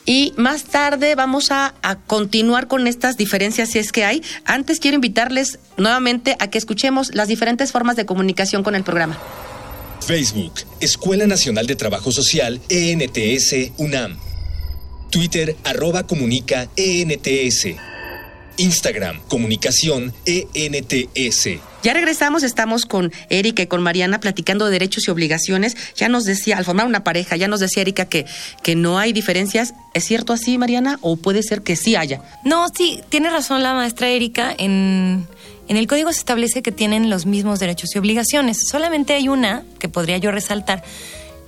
Y 0.05 0.35
más 0.37 0.65
tarde 0.65 1.15
vamos 1.15 1.51
a, 1.51 1.75
a, 1.81 1.97
continuar 1.97 2.69
con 2.69 2.87
estas 2.87 3.17
diferencias 3.17 3.71
si 3.71 3.79
es 3.79 3.91
que 3.91 4.05
hay. 4.05 4.23
Antes 4.45 4.79
quiero 4.79 4.97
invitarles 4.97 5.61
nuevamente 5.79 6.37
a 6.41 6.51
que 6.51 6.59
escuchemos 6.59 7.15
las 7.15 7.29
diferentes 7.29 7.73
formas 7.73 7.97
de 7.97 8.05
comunicación 8.05 8.63
con 8.63 8.75
el 8.75 8.85
programa. 8.85 9.19
Facebook, 10.07 10.53
Escuela 10.81 11.27
Nacional 11.27 11.67
de 11.67 11.77
Trabajo 11.77 12.13
Social, 12.13 12.61
ENTS, 12.69 13.73
UNAM. 13.79 14.30
Twitter, 15.11 15.57
arroba 15.65 16.07
comunica, 16.07 16.69
ENTS. 16.77 17.67
Instagram, 18.57 19.21
comunicación, 19.29 20.13
ENTS. 20.27 21.49
Ya 21.83 21.95
regresamos, 21.95 22.43
estamos 22.43 22.85
con 22.85 23.11
Erika 23.31 23.63
y 23.63 23.67
con 23.67 23.83
Mariana 23.83 24.21
platicando 24.21 24.67
de 24.67 24.73
derechos 24.73 25.09
y 25.09 25.11
obligaciones. 25.11 25.77
Ya 25.97 26.11
nos 26.11 26.25
decía, 26.25 26.59
al 26.59 26.67
formar 26.67 26.87
una 26.87 27.03
pareja, 27.03 27.37
ya 27.37 27.49
nos 27.49 27.61
decía 27.61 27.81
Erika 27.81 28.05
que, 28.05 28.27
que 28.63 28.77
no 28.77 28.99
hay 28.99 29.15
diferencias. 29.15 29.73
¿Es 29.95 30.05
cierto 30.05 30.35
así, 30.35 30.59
Mariana? 30.59 30.99
¿O 31.01 31.17
puede 31.17 31.43
ser 31.43 31.63
que 31.63 31.75
sí 31.75 31.97
haya? 31.97 32.21
No, 32.45 32.67
sí, 32.69 33.01
tiene 33.09 33.31
razón 33.31 33.63
la 33.63 33.73
maestra 33.73 34.11
Erika. 34.11 34.55
En, 34.59 35.27
en 35.69 35.77
el 35.79 35.87
código 35.87 36.13
se 36.13 36.19
establece 36.19 36.61
que 36.61 36.73
tienen 36.73 37.09
los 37.09 37.25
mismos 37.25 37.61
derechos 37.61 37.95
y 37.95 37.99
obligaciones. 37.99 38.69
Solamente 38.71 39.15
hay 39.15 39.29
una 39.29 39.65
que 39.79 39.89
podría 39.89 40.19
yo 40.19 40.33
resaltar, 40.33 40.85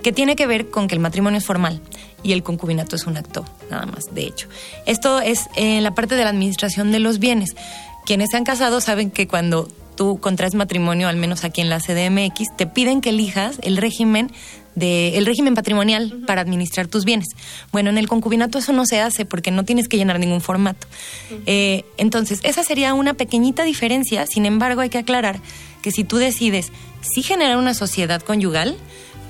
que 0.01 0.11
tiene 0.11 0.35
que 0.35 0.47
ver 0.47 0.71
con 0.71 0.87
que 0.87 0.95
el 0.95 0.99
matrimonio 0.99 1.37
es 1.37 1.45
formal 1.45 1.79
y 2.23 2.31
el 2.31 2.43
concubinato 2.43 2.95
es 2.95 3.05
un 3.05 3.17
acto, 3.17 3.45
nada 3.69 3.85
más, 3.85 4.13
de 4.13 4.23
hecho. 4.23 4.47
Esto 4.85 5.19
es 5.19 5.49
en 5.55 5.83
la 5.83 5.93
parte 5.93 6.15
de 6.15 6.23
la 6.23 6.29
administración 6.29 6.91
de 6.91 6.99
los 6.99 7.19
bienes. 7.19 7.55
Quienes 8.05 8.29
se 8.31 8.37
han 8.37 8.43
casado 8.43 8.81
saben 8.81 9.11
que 9.11 9.27
cuando 9.27 9.67
tú 9.95 10.19
contraes 10.19 10.55
matrimonio, 10.55 11.07
al 11.07 11.17
menos 11.17 11.43
aquí 11.43 11.61
en 11.61 11.69
la 11.69 11.79
CDMX, 11.79 12.55
te 12.57 12.65
piden 12.65 13.01
que 13.01 13.09
elijas 13.09 13.59
el 13.61 13.77
régimen 13.77 14.31
de 14.75 15.17
el 15.17 15.25
régimen 15.25 15.53
patrimonial 15.53 16.23
para 16.25 16.41
administrar 16.41 16.87
tus 16.87 17.05
bienes. 17.05 17.27
Bueno, 17.71 17.91
en 17.91 17.97
el 17.97 18.07
concubinato 18.07 18.57
eso 18.57 18.73
no 18.73 18.85
se 18.85 19.01
hace 19.01 19.25
porque 19.25 19.51
no 19.51 19.65
tienes 19.65 19.87
que 19.87 19.97
llenar 19.97 20.19
ningún 20.19 20.41
formato. 20.41 20.87
Eh, 21.45 21.85
entonces, 21.97 22.39
esa 22.43 22.63
sería 22.63 22.93
una 22.93 23.13
pequeñita 23.13 23.63
diferencia. 23.63 24.25
Sin 24.25 24.45
embargo, 24.45 24.81
hay 24.81 24.89
que 24.89 24.97
aclarar 24.97 25.39
que 25.81 25.91
si 25.91 26.03
tú 26.03 26.17
decides 26.17 26.71
sí 27.01 27.21
generar 27.21 27.57
una 27.57 27.73
sociedad 27.73 28.21
conyugal, 28.21 28.75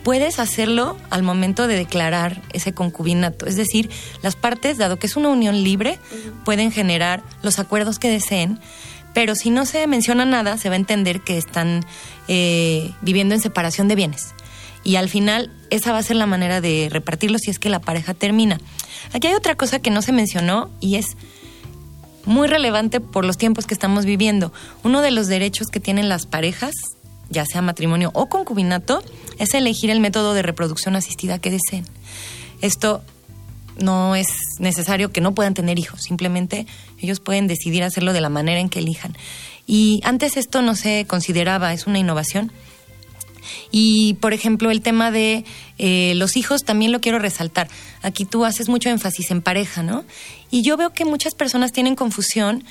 puedes 0.04 0.40
hacerlo 0.40 0.98
al 1.10 1.24
momento 1.24 1.68
de 1.68 1.76
declarar 1.76 2.42
ese 2.52 2.74
concubinato. 2.74 3.46
Es 3.46 3.56
decir, 3.56 3.90
las 4.22 4.36
partes, 4.36 4.78
dado 4.78 5.00
que 5.00 5.08
es 5.08 5.16
una 5.16 5.30
unión 5.30 5.64
libre, 5.64 5.98
pueden 6.46 6.72
generar 6.72 7.24
los 7.42 7.60
acuerdos 7.60 8.00
que 8.00 8.10
deseen, 8.10 8.60
pero 9.14 9.36
si 9.36 9.50
no 9.50 9.66
se 9.66 9.86
menciona 9.88 10.26
nada, 10.26 10.58
se 10.58 10.70
va 10.70 10.76
a 10.76 10.80
entender 10.80 11.22
que 11.22 11.38
están 11.38 11.86
eh, 12.28 12.92
viviendo 13.02 13.34
en 13.34 13.42
separación 13.42 13.88
de 13.88 13.96
bienes. 13.96 14.34
Y 14.84 14.98
al 14.98 15.08
final, 15.08 15.52
esa 15.70 15.94
va 15.94 16.00
a 16.00 16.04
ser 16.04 16.18
la 16.18 16.26
manera 16.26 16.60
de 16.60 16.90
repartirlo 16.92 17.38
si 17.40 17.50
es 17.50 17.58
que 17.58 17.70
la 17.70 17.80
pareja 17.80 18.14
termina. 18.14 18.60
Aquí 19.14 19.28
hay 19.28 19.34
otra 19.34 19.56
cosa 19.56 19.80
que 19.80 19.92
no 19.92 20.02
se 20.02 20.12
mencionó 20.12 20.70
y 20.82 20.96
es 20.96 21.16
muy 22.26 22.48
relevante 22.48 23.00
por 23.00 23.24
los 23.24 23.38
tiempos 23.38 23.66
que 23.66 23.74
estamos 23.74 24.04
viviendo. 24.04 24.52
Uno 24.84 25.02
de 25.02 25.12
los 25.12 25.28
derechos 25.28 25.68
que 25.68 25.80
tienen 25.80 26.10
las 26.10 26.26
parejas 26.26 26.74
ya 27.34 27.46
sea 27.46 27.62
matrimonio 27.62 28.12
o 28.14 28.28
concubinato, 28.28 29.04
es 29.40 29.54
elegir 29.54 29.90
el 29.90 30.00
método 30.00 30.34
de 30.34 30.42
reproducción 30.42 30.96
asistida 30.96 31.40
que 31.40 31.52
deseen. 31.52 31.86
Esto 32.62 33.02
no 33.78 34.16
es 34.16 34.28
necesario 34.60 35.12
que 35.12 35.22
no 35.22 35.34
puedan 35.34 35.54
tener 35.54 35.80
hijos, 35.80 36.02
simplemente 36.04 36.68
ellos 37.00 37.20
pueden 37.20 37.48
decidir 37.48 37.84
hacerlo 37.84 38.14
de 38.14 38.22
la 38.22 38.30
manera 38.30 38.60
en 38.60 38.70
que 38.70 38.80
elijan. 38.80 39.16
Y 39.66 40.02
antes 40.04 40.38
esto 40.38 40.62
no 40.62 40.76
se 40.76 41.06
consideraba, 41.08 41.74
es 41.74 41.88
una 41.88 42.00
innovación. 42.00 42.52
Y, 43.72 44.16
por 44.16 44.34
ejemplo, 44.34 44.72
el 44.72 44.82
tema 44.82 45.12
de 45.12 45.46
eh, 45.78 46.14
los 46.16 46.38
hijos 46.38 46.64
también 46.64 46.92
lo 46.92 47.02
quiero 47.02 47.20
resaltar. 47.20 47.68
Aquí 48.02 48.26
tú 48.26 48.46
haces 48.46 48.70
mucho 48.70 48.90
énfasis 48.90 49.32
en 49.32 49.42
pareja, 49.42 49.84
¿no? 49.84 50.06
Y 50.50 50.64
yo 50.64 50.78
veo 50.78 50.92
que 50.92 51.06
muchas 51.06 51.36
personas 51.36 51.72
tienen 51.72 51.96
confusión 51.96 52.64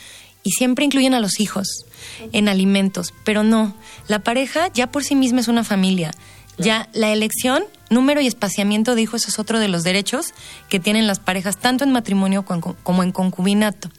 y 0.43 0.53
siempre 0.53 0.85
incluyen 0.85 1.15
a 1.15 1.21
los 1.21 1.41
hijos 1.41 1.87
en 2.33 2.49
alimentos, 2.49 3.15
pero 3.25 3.43
no, 3.45 3.75
la 4.09 4.21
pareja 4.21 4.69
ya 4.73 4.91
por 4.91 5.05
sí 5.05 5.15
misma 5.15 5.41
es 5.41 5.49
una 5.49 5.65
familia. 5.65 6.11
Ya 6.63 6.89
la 6.93 7.13
elección, 7.13 7.65
número 7.91 8.21
y 8.21 8.27
espaciamiento 8.27 8.95
de 8.95 9.03
hijos 9.03 9.27
es 9.27 9.39
otro 9.39 9.59
de 9.59 9.69
los 9.69 9.83
derechos 9.83 10.33
que 10.69 10.79
tienen 10.79 11.07
las 11.07 11.19
parejas, 11.19 11.57
tanto 11.57 11.85
en 11.85 11.93
matrimonio 11.93 12.45
como 12.45 13.03
en 13.03 13.13
concubinato. 13.13 13.91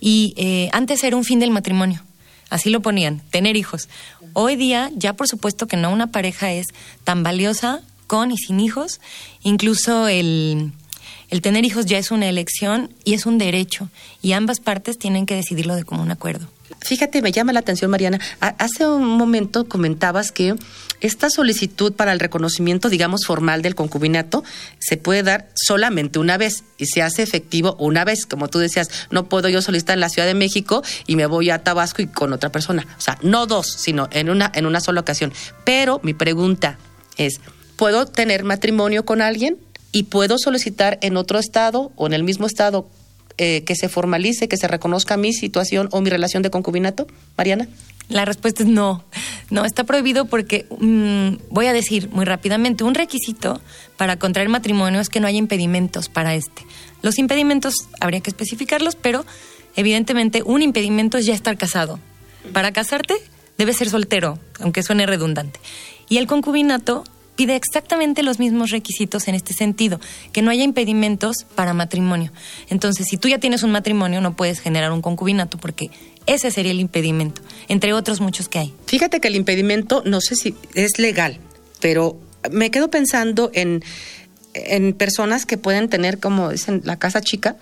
Y 0.00 0.34
eh, 0.36 0.68
antes 0.72 1.02
era 1.02 1.16
un 1.16 1.24
fin 1.24 1.40
del 1.40 1.50
matrimonio, 1.50 2.02
así 2.50 2.68
lo 2.68 2.80
ponían, 2.80 3.20
tener 3.30 3.56
hijos. 3.56 3.88
Hoy 4.34 4.56
día 4.56 4.90
ya 4.94 5.14
por 5.14 5.28
supuesto 5.28 5.66
que 5.66 5.76
no, 5.76 5.90
una 5.90 6.08
pareja 6.08 6.52
es 6.52 6.66
tan 7.04 7.22
valiosa 7.22 7.80
con 8.06 8.32
y 8.32 8.36
sin 8.36 8.60
hijos, 8.60 9.00
incluso 9.42 10.08
el 10.08 10.72
el 11.30 11.42
tener 11.42 11.64
hijos 11.64 11.86
ya 11.86 11.98
es 11.98 12.10
una 12.10 12.28
elección 12.28 12.94
y 13.04 13.14
es 13.14 13.26
un 13.26 13.38
derecho 13.38 13.88
y 14.22 14.32
ambas 14.32 14.60
partes 14.60 14.98
tienen 14.98 15.26
que 15.26 15.34
decidirlo 15.34 15.74
de 15.74 15.84
común 15.84 16.10
acuerdo. 16.10 16.46
Fíjate, 16.84 17.22
me 17.22 17.32
llama 17.32 17.54
la 17.54 17.60
atención, 17.60 17.90
Mariana. 17.90 18.20
Hace 18.40 18.86
un 18.86 19.06
momento 19.06 19.66
comentabas 19.66 20.32
que 20.32 20.54
esta 21.00 21.30
solicitud 21.30 21.94
para 21.94 22.12
el 22.12 22.20
reconocimiento, 22.20 22.90
digamos, 22.90 23.24
formal 23.24 23.62
del 23.62 23.74
concubinato 23.74 24.44
se 24.78 24.98
puede 24.98 25.22
dar 25.22 25.48
solamente 25.54 26.18
una 26.18 26.36
vez 26.36 26.64
y 26.76 26.84
se 26.84 27.00
hace 27.00 27.22
efectivo 27.22 27.74
una 27.78 28.04
vez. 28.04 28.26
Como 28.26 28.48
tú 28.48 28.58
decías, 28.58 28.90
no 29.10 29.30
puedo 29.30 29.48
yo 29.48 29.62
solicitar 29.62 29.94
en 29.94 30.00
la 30.00 30.10
Ciudad 30.10 30.28
de 30.28 30.34
México 30.34 30.82
y 31.06 31.16
me 31.16 31.24
voy 31.24 31.48
a 31.48 31.64
Tabasco 31.64 32.02
y 32.02 32.06
con 32.06 32.34
otra 32.34 32.52
persona. 32.52 32.86
O 32.98 33.00
sea, 33.00 33.18
no 33.22 33.46
dos, 33.46 33.66
sino 33.66 34.08
en 34.12 34.28
una, 34.28 34.52
en 34.54 34.66
una 34.66 34.80
sola 34.80 35.00
ocasión. 35.00 35.32
Pero 35.64 36.00
mi 36.02 36.12
pregunta 36.12 36.76
es, 37.16 37.40
¿puedo 37.76 38.04
tener 38.04 38.44
matrimonio 38.44 39.06
con 39.06 39.22
alguien? 39.22 39.56
y 39.94 40.02
puedo 40.02 40.38
solicitar 40.38 40.98
en 41.02 41.16
otro 41.16 41.38
estado 41.38 41.92
o 41.94 42.08
en 42.08 42.14
el 42.14 42.24
mismo 42.24 42.46
estado 42.46 42.88
eh, 43.38 43.64
que 43.64 43.74
se 43.74 43.88
formalice, 43.88 44.48
que 44.48 44.56
se 44.56 44.68
reconozca 44.68 45.16
mi 45.16 45.32
situación 45.32 45.88
o 45.92 46.00
mi 46.00 46.10
relación 46.10 46.42
de 46.42 46.50
concubinato? 46.50 47.06
Mariana. 47.36 47.68
La 48.08 48.24
respuesta 48.24 48.62
es 48.62 48.68
no. 48.68 49.02
No, 49.50 49.64
está 49.64 49.84
prohibido 49.84 50.26
porque, 50.26 50.66
mm, 50.78 51.50
voy 51.50 51.66
a 51.66 51.72
decir 51.72 52.10
muy 52.10 52.24
rápidamente, 52.24 52.84
un 52.84 52.94
requisito 52.94 53.60
para 53.96 54.18
contraer 54.18 54.48
matrimonio 54.48 55.00
es 55.00 55.08
que 55.08 55.20
no 55.20 55.26
haya 55.26 55.38
impedimentos 55.38 56.08
para 56.08 56.34
este. 56.34 56.66
Los 57.02 57.18
impedimentos 57.18 57.74
habría 58.00 58.20
que 58.20 58.30
especificarlos, 58.30 58.96
pero 58.96 59.24
evidentemente 59.76 60.42
un 60.44 60.62
impedimento 60.62 61.18
es 61.18 61.26
ya 61.26 61.34
estar 61.34 61.56
casado. 61.56 61.98
Para 62.52 62.72
casarte 62.72 63.14
debe 63.58 63.72
ser 63.72 63.88
soltero, 63.88 64.38
aunque 64.60 64.82
suene 64.82 65.06
redundante. 65.06 65.60
Y 66.08 66.18
el 66.18 66.26
concubinato 66.26 67.04
pide 67.36 67.56
exactamente 67.56 68.22
los 68.22 68.38
mismos 68.38 68.70
requisitos 68.70 69.28
en 69.28 69.34
este 69.34 69.54
sentido, 69.54 70.00
que 70.32 70.42
no 70.42 70.50
haya 70.50 70.62
impedimentos 70.62 71.46
para 71.54 71.74
matrimonio. 71.74 72.32
Entonces, 72.68 73.06
si 73.08 73.16
tú 73.16 73.28
ya 73.28 73.38
tienes 73.38 73.62
un 73.62 73.72
matrimonio, 73.72 74.20
no 74.20 74.36
puedes 74.36 74.60
generar 74.60 74.92
un 74.92 75.02
concubinato 75.02 75.58
porque 75.58 75.90
ese 76.26 76.50
sería 76.50 76.72
el 76.72 76.80
impedimento, 76.80 77.42
entre 77.68 77.92
otros 77.92 78.20
muchos 78.20 78.48
que 78.48 78.58
hay. 78.58 78.74
Fíjate 78.86 79.20
que 79.20 79.28
el 79.28 79.36
impedimento, 79.36 80.02
no 80.06 80.20
sé 80.20 80.36
si 80.36 80.54
es 80.74 80.98
legal, 80.98 81.38
pero 81.80 82.16
me 82.50 82.70
quedo 82.70 82.88
pensando 82.90 83.50
en, 83.54 83.82
en 84.54 84.92
personas 84.94 85.46
que 85.46 85.58
pueden 85.58 85.88
tener, 85.88 86.20
como 86.20 86.50
dicen, 86.50 86.82
la 86.84 86.98
casa 86.98 87.20
chica 87.20 87.56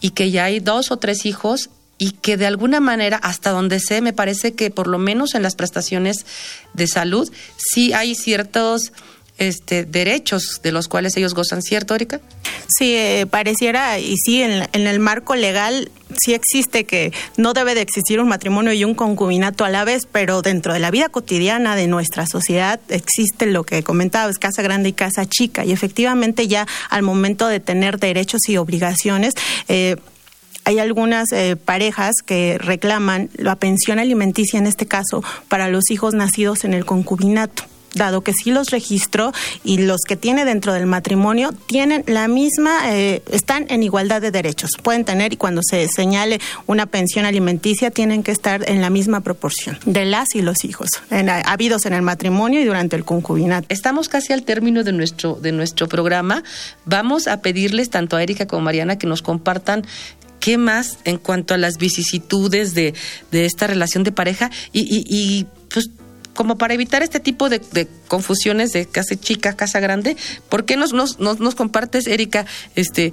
y 0.00 0.10
que 0.10 0.30
ya 0.30 0.44
hay 0.44 0.60
dos 0.60 0.90
o 0.90 0.96
tres 0.96 1.26
hijos 1.26 1.70
y 2.02 2.10
que 2.10 2.36
de 2.36 2.46
alguna 2.46 2.80
manera, 2.80 3.16
hasta 3.16 3.50
donde 3.50 3.78
sé, 3.78 4.00
me 4.00 4.12
parece 4.12 4.54
que 4.54 4.72
por 4.72 4.88
lo 4.88 4.98
menos 4.98 5.36
en 5.36 5.42
las 5.44 5.54
prestaciones 5.54 6.26
de 6.74 6.88
salud, 6.88 7.30
sí 7.56 7.92
hay 7.92 8.16
ciertos 8.16 8.92
este, 9.38 9.84
derechos 9.84 10.58
de 10.64 10.72
los 10.72 10.88
cuales 10.88 11.16
ellos 11.16 11.32
gozan, 11.32 11.62
¿cierto, 11.62 11.94
Erika? 11.94 12.20
Sí, 12.66 12.96
eh, 12.96 13.26
pareciera, 13.30 14.00
y 14.00 14.16
sí, 14.16 14.42
en, 14.42 14.66
el 14.72 14.98
marco 14.98 15.36
legal 15.36 15.92
sí 16.20 16.34
existe 16.34 16.86
que 16.86 17.12
no 17.36 17.52
debe 17.52 17.76
de 17.76 17.82
existir 17.82 18.18
un 18.18 18.26
matrimonio 18.26 18.72
y 18.72 18.82
un 18.82 18.96
concubinato 18.96 19.64
a 19.64 19.70
la 19.70 19.84
vez, 19.84 20.08
pero 20.10 20.42
dentro 20.42 20.72
de 20.72 20.80
la 20.80 20.90
vida 20.90 21.08
cotidiana 21.08 21.76
de 21.76 21.86
nuestra 21.86 22.26
sociedad 22.26 22.80
existe 22.88 23.46
lo 23.46 23.62
que 23.62 23.84
comentaba, 23.84 24.28
es 24.28 24.40
casa 24.40 24.62
grande 24.62 24.88
y 24.88 24.92
casa 24.92 25.24
chica, 25.24 25.64
y 25.64 25.70
efectivamente 25.70 26.48
ya 26.48 26.66
al 26.90 27.02
momento 27.02 27.46
de 27.46 27.60
tener 27.60 28.00
derechos 28.00 28.40
y 28.48 28.56
obligaciones, 28.56 29.34
eh, 29.68 29.98
hay 30.64 30.78
algunas 30.78 31.32
eh, 31.32 31.56
parejas 31.56 32.16
que 32.24 32.58
reclaman 32.58 33.30
la 33.34 33.56
pensión 33.56 33.98
alimenticia 33.98 34.58
en 34.58 34.66
este 34.66 34.86
caso 34.86 35.22
para 35.48 35.68
los 35.68 35.90
hijos 35.90 36.14
nacidos 36.14 36.64
en 36.64 36.74
el 36.74 36.84
concubinato 36.84 37.64
dado 37.94 38.22
que 38.22 38.32
sí 38.32 38.50
los 38.50 38.70
registró 38.70 39.32
y 39.64 39.78
los 39.78 40.00
que 40.06 40.16
tiene 40.16 40.44
dentro 40.44 40.72
del 40.72 40.86
matrimonio 40.86 41.52
tienen 41.66 42.04
la 42.06 42.28
misma, 42.28 42.92
eh, 42.92 43.22
están 43.30 43.66
en 43.68 43.82
igualdad 43.82 44.20
de 44.20 44.30
derechos. 44.30 44.70
Pueden 44.82 45.04
tener 45.04 45.32
y 45.32 45.36
cuando 45.36 45.62
se 45.62 45.86
señale 45.88 46.40
una 46.66 46.86
pensión 46.86 47.24
alimenticia 47.24 47.90
tienen 47.90 48.22
que 48.22 48.32
estar 48.32 48.68
en 48.68 48.80
la 48.80 48.90
misma 48.90 49.20
proporción 49.20 49.78
de 49.84 50.04
las 50.04 50.34
y 50.34 50.42
los 50.42 50.64
hijos, 50.64 50.88
habidos 51.44 51.86
en 51.86 51.92
el 51.92 52.02
matrimonio 52.02 52.60
y 52.60 52.64
durante 52.64 52.96
el 52.96 53.04
concubinato. 53.04 53.66
Estamos 53.68 54.08
casi 54.08 54.32
al 54.32 54.42
término 54.42 54.84
de 54.84 54.92
nuestro, 54.92 55.34
de 55.34 55.52
nuestro 55.52 55.88
programa. 55.88 56.42
Vamos 56.84 57.26
a 57.26 57.40
pedirles 57.40 57.90
tanto 57.90 58.16
a 58.16 58.22
Erika 58.22 58.46
como 58.46 58.62
a 58.62 58.64
Mariana 58.64 58.98
que 58.98 59.06
nos 59.06 59.22
compartan 59.22 59.84
qué 60.42 60.58
más 60.58 60.98
en 61.04 61.18
cuanto 61.18 61.54
a 61.54 61.56
las 61.56 61.78
vicisitudes 61.78 62.74
de, 62.74 62.94
de 63.30 63.46
esta 63.46 63.68
relación 63.68 64.02
de 64.02 64.10
pareja 64.10 64.50
y, 64.72 64.80
y, 64.80 65.04
y 65.08 65.46
pues 65.72 65.88
como 66.34 66.58
para 66.58 66.74
evitar 66.74 67.02
este 67.02 67.20
tipo 67.20 67.48
de, 67.48 67.60
confusiones 68.08 68.72
de 68.72 68.86
casa 68.86 69.14
chica, 69.14 69.54
casa 69.54 69.78
grande, 69.78 70.16
¿por 70.48 70.64
qué 70.64 70.76
nos, 70.76 70.92
nos, 70.92 71.18
nos, 71.20 71.54
compartes, 71.54 72.06
Erika, 72.06 72.44
este... 72.74 73.12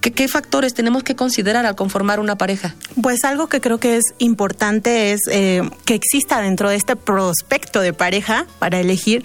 ¿Qué, 0.00 0.28
factores 0.28 0.72
tenemos 0.72 1.02
que 1.02 1.14
considerar 1.14 1.66
al 1.66 1.76
conformar 1.76 2.20
una 2.20 2.38
pareja? 2.38 2.74
Pues 3.02 3.22
algo 3.22 3.48
que 3.48 3.60
creo 3.60 3.78
que 3.78 3.98
es 3.98 4.04
importante 4.16 5.12
es 5.12 5.20
eh, 5.30 5.60
que 5.84 5.94
exista 5.94 6.40
dentro 6.40 6.70
de 6.70 6.76
este 6.76 6.96
prospecto 6.96 7.82
de 7.82 7.92
pareja 7.92 8.46
para 8.58 8.80
elegir 8.80 9.22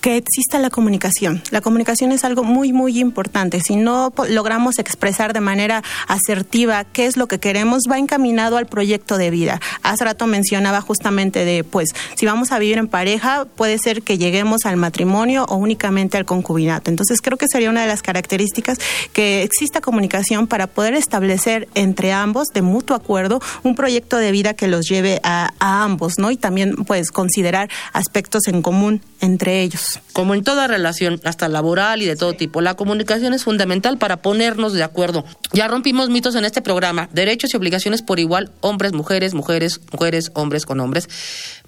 que 0.00 0.16
exista 0.16 0.58
la 0.58 0.70
comunicación. 0.70 1.42
La 1.50 1.60
comunicación 1.60 2.12
es 2.12 2.24
algo 2.24 2.44
muy, 2.44 2.72
muy 2.72 2.98
importante. 2.98 3.60
Si 3.60 3.76
no 3.76 4.12
logramos 4.28 4.78
expresar 4.78 5.32
de 5.32 5.40
manera 5.40 5.82
asertiva 6.06 6.84
qué 6.84 7.06
es 7.06 7.16
lo 7.16 7.26
que 7.26 7.40
queremos, 7.40 7.84
va 7.90 7.98
encaminado 7.98 8.56
al 8.56 8.66
proyecto 8.66 9.18
de 9.18 9.30
vida. 9.30 9.60
Hace 9.82 10.04
rato 10.04 10.26
mencionaba 10.26 10.80
justamente 10.80 11.44
de, 11.44 11.64
pues, 11.64 11.90
si 12.14 12.26
vamos 12.26 12.52
a 12.52 12.58
vivir 12.58 12.78
en 12.78 12.88
pareja, 12.88 13.46
puede 13.56 13.78
ser 13.78 14.02
que 14.02 14.18
lleguemos 14.18 14.66
al 14.66 14.76
matrimonio 14.76 15.44
o 15.48 15.56
únicamente 15.56 16.16
al 16.16 16.24
concubinato. 16.24 16.90
Entonces, 16.90 17.20
creo 17.20 17.36
que 17.36 17.46
sería 17.48 17.70
una 17.70 17.82
de 17.82 17.88
las 17.88 18.02
características 18.02 18.78
que 19.12 19.42
exista 19.42 19.80
comunicación 19.80 20.46
para 20.46 20.66
poder 20.66 20.94
establecer 20.94 21.68
entre 21.74 22.12
ambos, 22.12 22.48
de 22.54 22.62
mutuo 22.62 22.96
acuerdo, 22.96 23.40
un 23.62 23.74
proyecto 23.74 24.16
de 24.18 24.32
vida 24.32 24.54
que 24.54 24.68
los 24.68 24.86
lleve 24.88 25.20
a, 25.24 25.52
a 25.58 25.82
ambos, 25.82 26.18
¿no? 26.18 26.30
Y 26.30 26.36
también, 26.36 26.76
pues, 26.84 27.10
considerar 27.10 27.68
aspectos 27.92 28.46
en 28.48 28.62
común 28.62 29.02
entre 29.20 29.62
ellos. 29.62 29.87
Como 30.12 30.34
en 30.34 30.42
toda 30.42 30.66
relación, 30.66 31.20
hasta 31.24 31.48
laboral 31.48 32.02
y 32.02 32.06
de 32.06 32.16
todo 32.16 32.32
tipo, 32.34 32.60
la 32.60 32.74
comunicación 32.74 33.34
es 33.34 33.44
fundamental 33.44 33.98
para 33.98 34.18
ponernos 34.18 34.72
de 34.72 34.82
acuerdo. 34.82 35.24
Ya 35.52 35.68
rompimos 35.68 36.08
mitos 36.10 36.34
en 36.34 36.44
este 36.44 36.62
programa, 36.62 37.08
derechos 37.12 37.52
y 37.52 37.56
obligaciones 37.56 38.02
por 38.02 38.18
igual, 38.18 38.50
hombres, 38.60 38.92
mujeres, 38.92 39.34
mujeres, 39.34 39.80
mujeres, 39.92 40.30
hombres 40.34 40.66
con 40.66 40.80
hombres. 40.80 41.08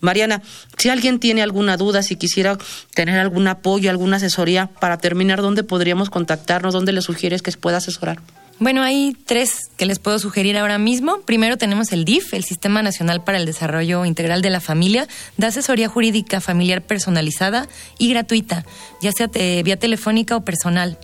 Mariana, 0.00 0.42
si 0.76 0.88
alguien 0.88 1.20
tiene 1.20 1.42
alguna 1.42 1.76
duda, 1.76 2.02
si 2.02 2.16
quisiera 2.16 2.58
tener 2.94 3.18
algún 3.18 3.46
apoyo, 3.48 3.90
alguna 3.90 4.16
asesoría 4.16 4.68
para 4.80 4.98
terminar, 4.98 5.42
¿dónde 5.42 5.62
podríamos 5.62 6.10
contactarnos? 6.10 6.74
¿Dónde 6.74 6.92
le 6.92 7.02
sugieres 7.02 7.42
que 7.42 7.52
pueda 7.52 7.78
asesorar? 7.78 8.20
Bueno, 8.62 8.82
hay 8.82 9.16
tres 9.24 9.70
que 9.78 9.86
les 9.86 9.98
puedo 9.98 10.18
sugerir 10.18 10.58
ahora 10.58 10.76
mismo. 10.76 11.22
Primero 11.22 11.56
tenemos 11.56 11.92
el 11.92 12.04
DIF, 12.04 12.34
el 12.34 12.44
Sistema 12.44 12.82
Nacional 12.82 13.24
para 13.24 13.38
el 13.38 13.46
Desarrollo 13.46 14.04
Integral 14.04 14.42
de 14.42 14.50
la 14.50 14.60
Familia, 14.60 15.08
da 15.38 15.48
asesoría 15.48 15.88
jurídica 15.88 16.42
familiar 16.42 16.82
personalizada 16.82 17.68
y 17.96 18.10
gratuita, 18.10 18.66
ya 19.00 19.12
sea 19.12 19.30
vía 19.62 19.78
telefónica 19.78 20.36
o 20.36 20.44
personal. 20.44 20.98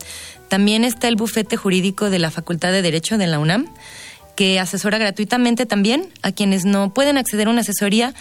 También 0.49 0.85
está 0.85 1.09
el 1.09 1.17
bufete 1.17 1.57
jurídico 1.57 2.11
de 2.11 2.19
la 2.19 2.31
Facultad 2.31 2.73
de 2.73 2.83
Derecho 2.83 3.17
de 3.17 3.27
la 3.27 3.39
UNAM, 3.39 3.73
que 4.37 4.61
asesora 4.61 4.99
gratuitamente 4.99 5.65
también 5.65 6.11
a 6.21 6.33
quienes 6.33 6.67
no 6.67 6.93
pueden 6.93 7.17
acceder 7.17 7.47
a 7.47 7.51
una 7.53 7.63
asesoría. 7.63 8.13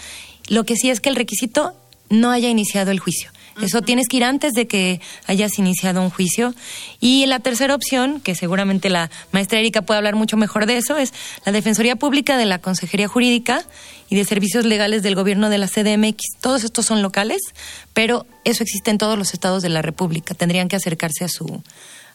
Lo 0.48 0.64
que 0.64 0.76
sí 0.76 0.88
es 0.88 1.02
que 1.02 1.10
el 1.10 1.14
requisito 1.14 1.76
no 2.08 2.30
haya 2.30 2.48
iniciado 2.48 2.90
el 2.90 3.00
juicio. 3.00 3.30
Eso 3.62 3.80
tienes 3.80 4.08
que 4.08 4.18
ir 4.18 4.24
antes 4.24 4.52
de 4.52 4.66
que 4.66 5.00
hayas 5.26 5.58
iniciado 5.58 6.02
un 6.02 6.10
juicio. 6.10 6.54
Y 7.00 7.24
la 7.26 7.38
tercera 7.38 7.74
opción, 7.74 8.20
que 8.20 8.34
seguramente 8.34 8.90
la 8.90 9.10
maestra 9.32 9.58
Erika 9.58 9.82
puede 9.82 9.98
hablar 9.98 10.14
mucho 10.14 10.36
mejor 10.36 10.66
de 10.66 10.76
eso, 10.76 10.96
es 10.98 11.14
la 11.44 11.52
Defensoría 11.52 11.96
Pública 11.96 12.36
de 12.36 12.46
la 12.46 12.58
Consejería 12.58 13.08
Jurídica 13.08 13.64
y 14.08 14.16
de 14.16 14.24
Servicios 14.24 14.64
Legales 14.64 15.02
del 15.02 15.14
Gobierno 15.14 15.48
de 15.48 15.58
la 15.58 15.68
CDMX. 15.68 16.38
Todos 16.40 16.64
estos 16.64 16.86
son 16.86 17.02
locales, 17.02 17.40
pero 17.94 18.26
eso 18.44 18.62
existe 18.62 18.90
en 18.90 18.98
todos 18.98 19.18
los 19.18 19.32
estados 19.32 19.62
de 19.62 19.70
la 19.70 19.82
República. 19.82 20.34
Tendrían 20.34 20.68
que 20.68 20.76
acercarse 20.76 21.24
a 21.24 21.28
su, 21.28 21.62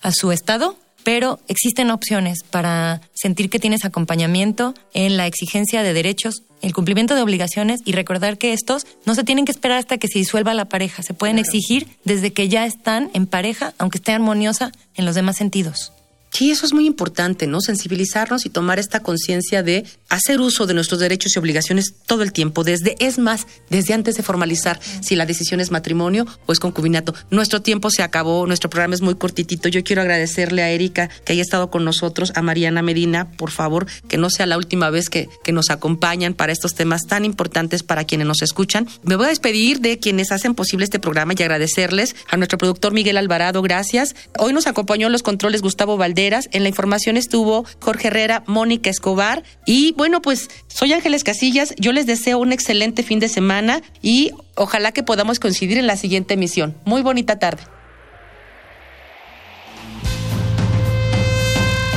a 0.02 0.12
su 0.12 0.32
estado 0.32 0.78
pero 1.04 1.40
existen 1.48 1.92
opciones 1.92 2.44
para 2.50 3.02
sentir 3.14 3.50
que 3.50 3.60
tienes 3.60 3.86
acompañamiento 3.86 4.74
en 4.94 5.18
la 5.18 5.28
exigencia 5.28 5.84
de 5.84 5.94
derechos, 5.94 6.44
el 6.62 6.74
cumplimiento 6.74 7.16
de 7.16 7.22
obligaciones 7.22 7.82
y 7.86 7.94
recordar 7.94 8.38
que 8.38 8.54
estos 8.54 8.86
no 9.06 9.16
se 9.16 9.24
tienen 9.24 9.46
que 9.46 9.52
esperar 9.52 9.78
hasta 9.78 9.98
que 9.98 10.08
se 10.08 10.20
disuelva 10.20 10.54
la 10.54 10.66
pareja, 10.66 11.04
se 11.04 11.14
pueden 11.14 11.40
exigir 11.40 11.88
desde 12.04 12.34
que 12.34 12.50
ya 12.50 12.66
están 12.66 13.10
en 13.14 13.26
pareja, 13.26 13.74
aunque 13.78 13.98
esté 13.98 14.12
armoniosa 14.12 14.72
en 14.96 15.06
los 15.06 15.16
demás 15.16 15.38
sentidos. 15.38 15.92
Sí, 16.34 16.50
eso 16.50 16.66
es 16.66 16.74
muy 16.74 16.88
importante, 16.88 17.46
¿no? 17.46 17.60
Sensibilizarnos 17.60 18.46
y 18.46 18.50
tomar 18.50 18.80
esta 18.80 19.02
conciencia 19.02 19.64
de 19.64 19.86
hacer 20.08 20.40
uso 20.40 20.66
de 20.66 20.74
nuestros 20.74 21.02
derechos 21.02 21.36
y 21.36 21.40
obligaciones 21.40 21.94
todo 22.06 22.24
el 22.24 22.32
tiempo, 22.32 22.64
desde, 22.64 22.96
es 23.00 23.20
más, 23.20 23.48
desde 23.70 23.94
antes 23.94 24.16
de 24.16 24.24
formalizar 24.24 24.80
si 25.02 25.18
la 25.18 25.26
decisión 25.26 25.60
es 25.60 25.72
matrimonio 25.72 26.26
o 26.46 26.54
es 26.54 26.60
concubinato. 26.62 27.14
Nuestro 27.32 27.62
tiempo 27.62 27.90
se 27.90 28.02
acabó, 28.02 28.48
nuestro 28.48 28.70
programa 28.70 28.96
es 28.96 29.02
muy 29.02 29.16
cortitito. 29.16 29.68
Yo 29.68 29.84
quiero 29.84 30.02
agradecerle 30.02 30.64
a 30.64 30.70
Erika 30.70 31.10
que 31.26 31.34
haya 31.34 31.42
estado 31.42 31.70
con 31.70 31.84
nosotros, 31.84 32.32
a 32.34 32.42
Mariana 32.42 32.82
Medina, 32.82 33.30
por 33.32 33.52
favor, 33.52 33.86
que 34.08 34.18
no 34.18 34.30
sea 34.30 34.46
la 34.46 34.58
última 34.58 34.90
vez 34.90 35.10
que, 35.10 35.28
que 35.44 35.52
nos 35.52 35.70
acompañan 35.70 36.34
para 36.34 36.54
estos 36.54 36.76
temas 36.76 37.08
tan 37.08 37.26
importantes 37.26 37.84
para 37.84 38.06
quienes 38.06 38.26
nos 38.26 38.42
escuchan. 38.42 38.88
Me 39.04 39.18
voy 39.18 39.26
a 39.26 39.30
despedir 39.30 39.82
de 39.82 40.00
quienes 40.00 40.32
hacen 40.32 40.56
posible 40.56 40.86
este 40.86 41.00
programa 41.00 41.34
y 41.38 41.44
agradecerles 41.44 42.16
a 42.30 42.38
nuestro 42.38 42.58
productor 42.58 42.94
Miguel 42.94 43.18
Alvarado, 43.18 43.62
gracias. 43.62 44.16
Hoy 44.40 44.54
nos 44.54 44.66
acompañó 44.66 45.08
en 45.08 45.12
los 45.12 45.24
controles 45.24 45.62
Gustavo 45.62 45.98
Valdés 45.98 46.21
en 46.28 46.62
la 46.64 46.70
información 46.70 47.18
estuvo 47.18 47.66
Jorge 47.80 48.10
Herrera, 48.10 48.44
Mónica 48.46 48.90
Escobar. 48.92 49.44
Y 49.66 49.94
bueno, 49.94 50.22
pues 50.22 50.50
soy 50.68 50.94
Ángeles 50.94 51.24
Casillas. 51.24 51.74
Yo 51.78 51.92
les 51.94 52.06
deseo 52.06 52.38
un 52.38 52.52
excelente 52.52 53.02
fin 53.02 53.20
de 53.20 53.28
semana 53.28 53.82
y 54.04 54.32
ojalá 54.56 54.92
que 54.92 55.02
podamos 55.02 55.40
coincidir 55.40 55.80
en 55.80 55.88
la 55.88 55.98
siguiente 55.98 56.36
emisión. 56.36 56.78
Muy 56.86 57.02
bonita 57.02 57.40
tarde. 57.40 57.64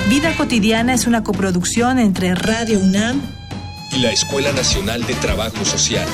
Vida 0.08 0.34
cotidiana 0.36 0.94
es 0.94 1.06
una 1.06 1.22
coproducción 1.22 1.98
entre 1.98 2.34
Radio 2.34 2.78
UNAM 2.78 3.20
y 3.92 3.98
la 3.98 4.10
Escuela 4.10 4.52
Nacional 4.52 5.04
de 5.06 5.14
Trabajo 5.14 5.64
Social. 5.64 6.08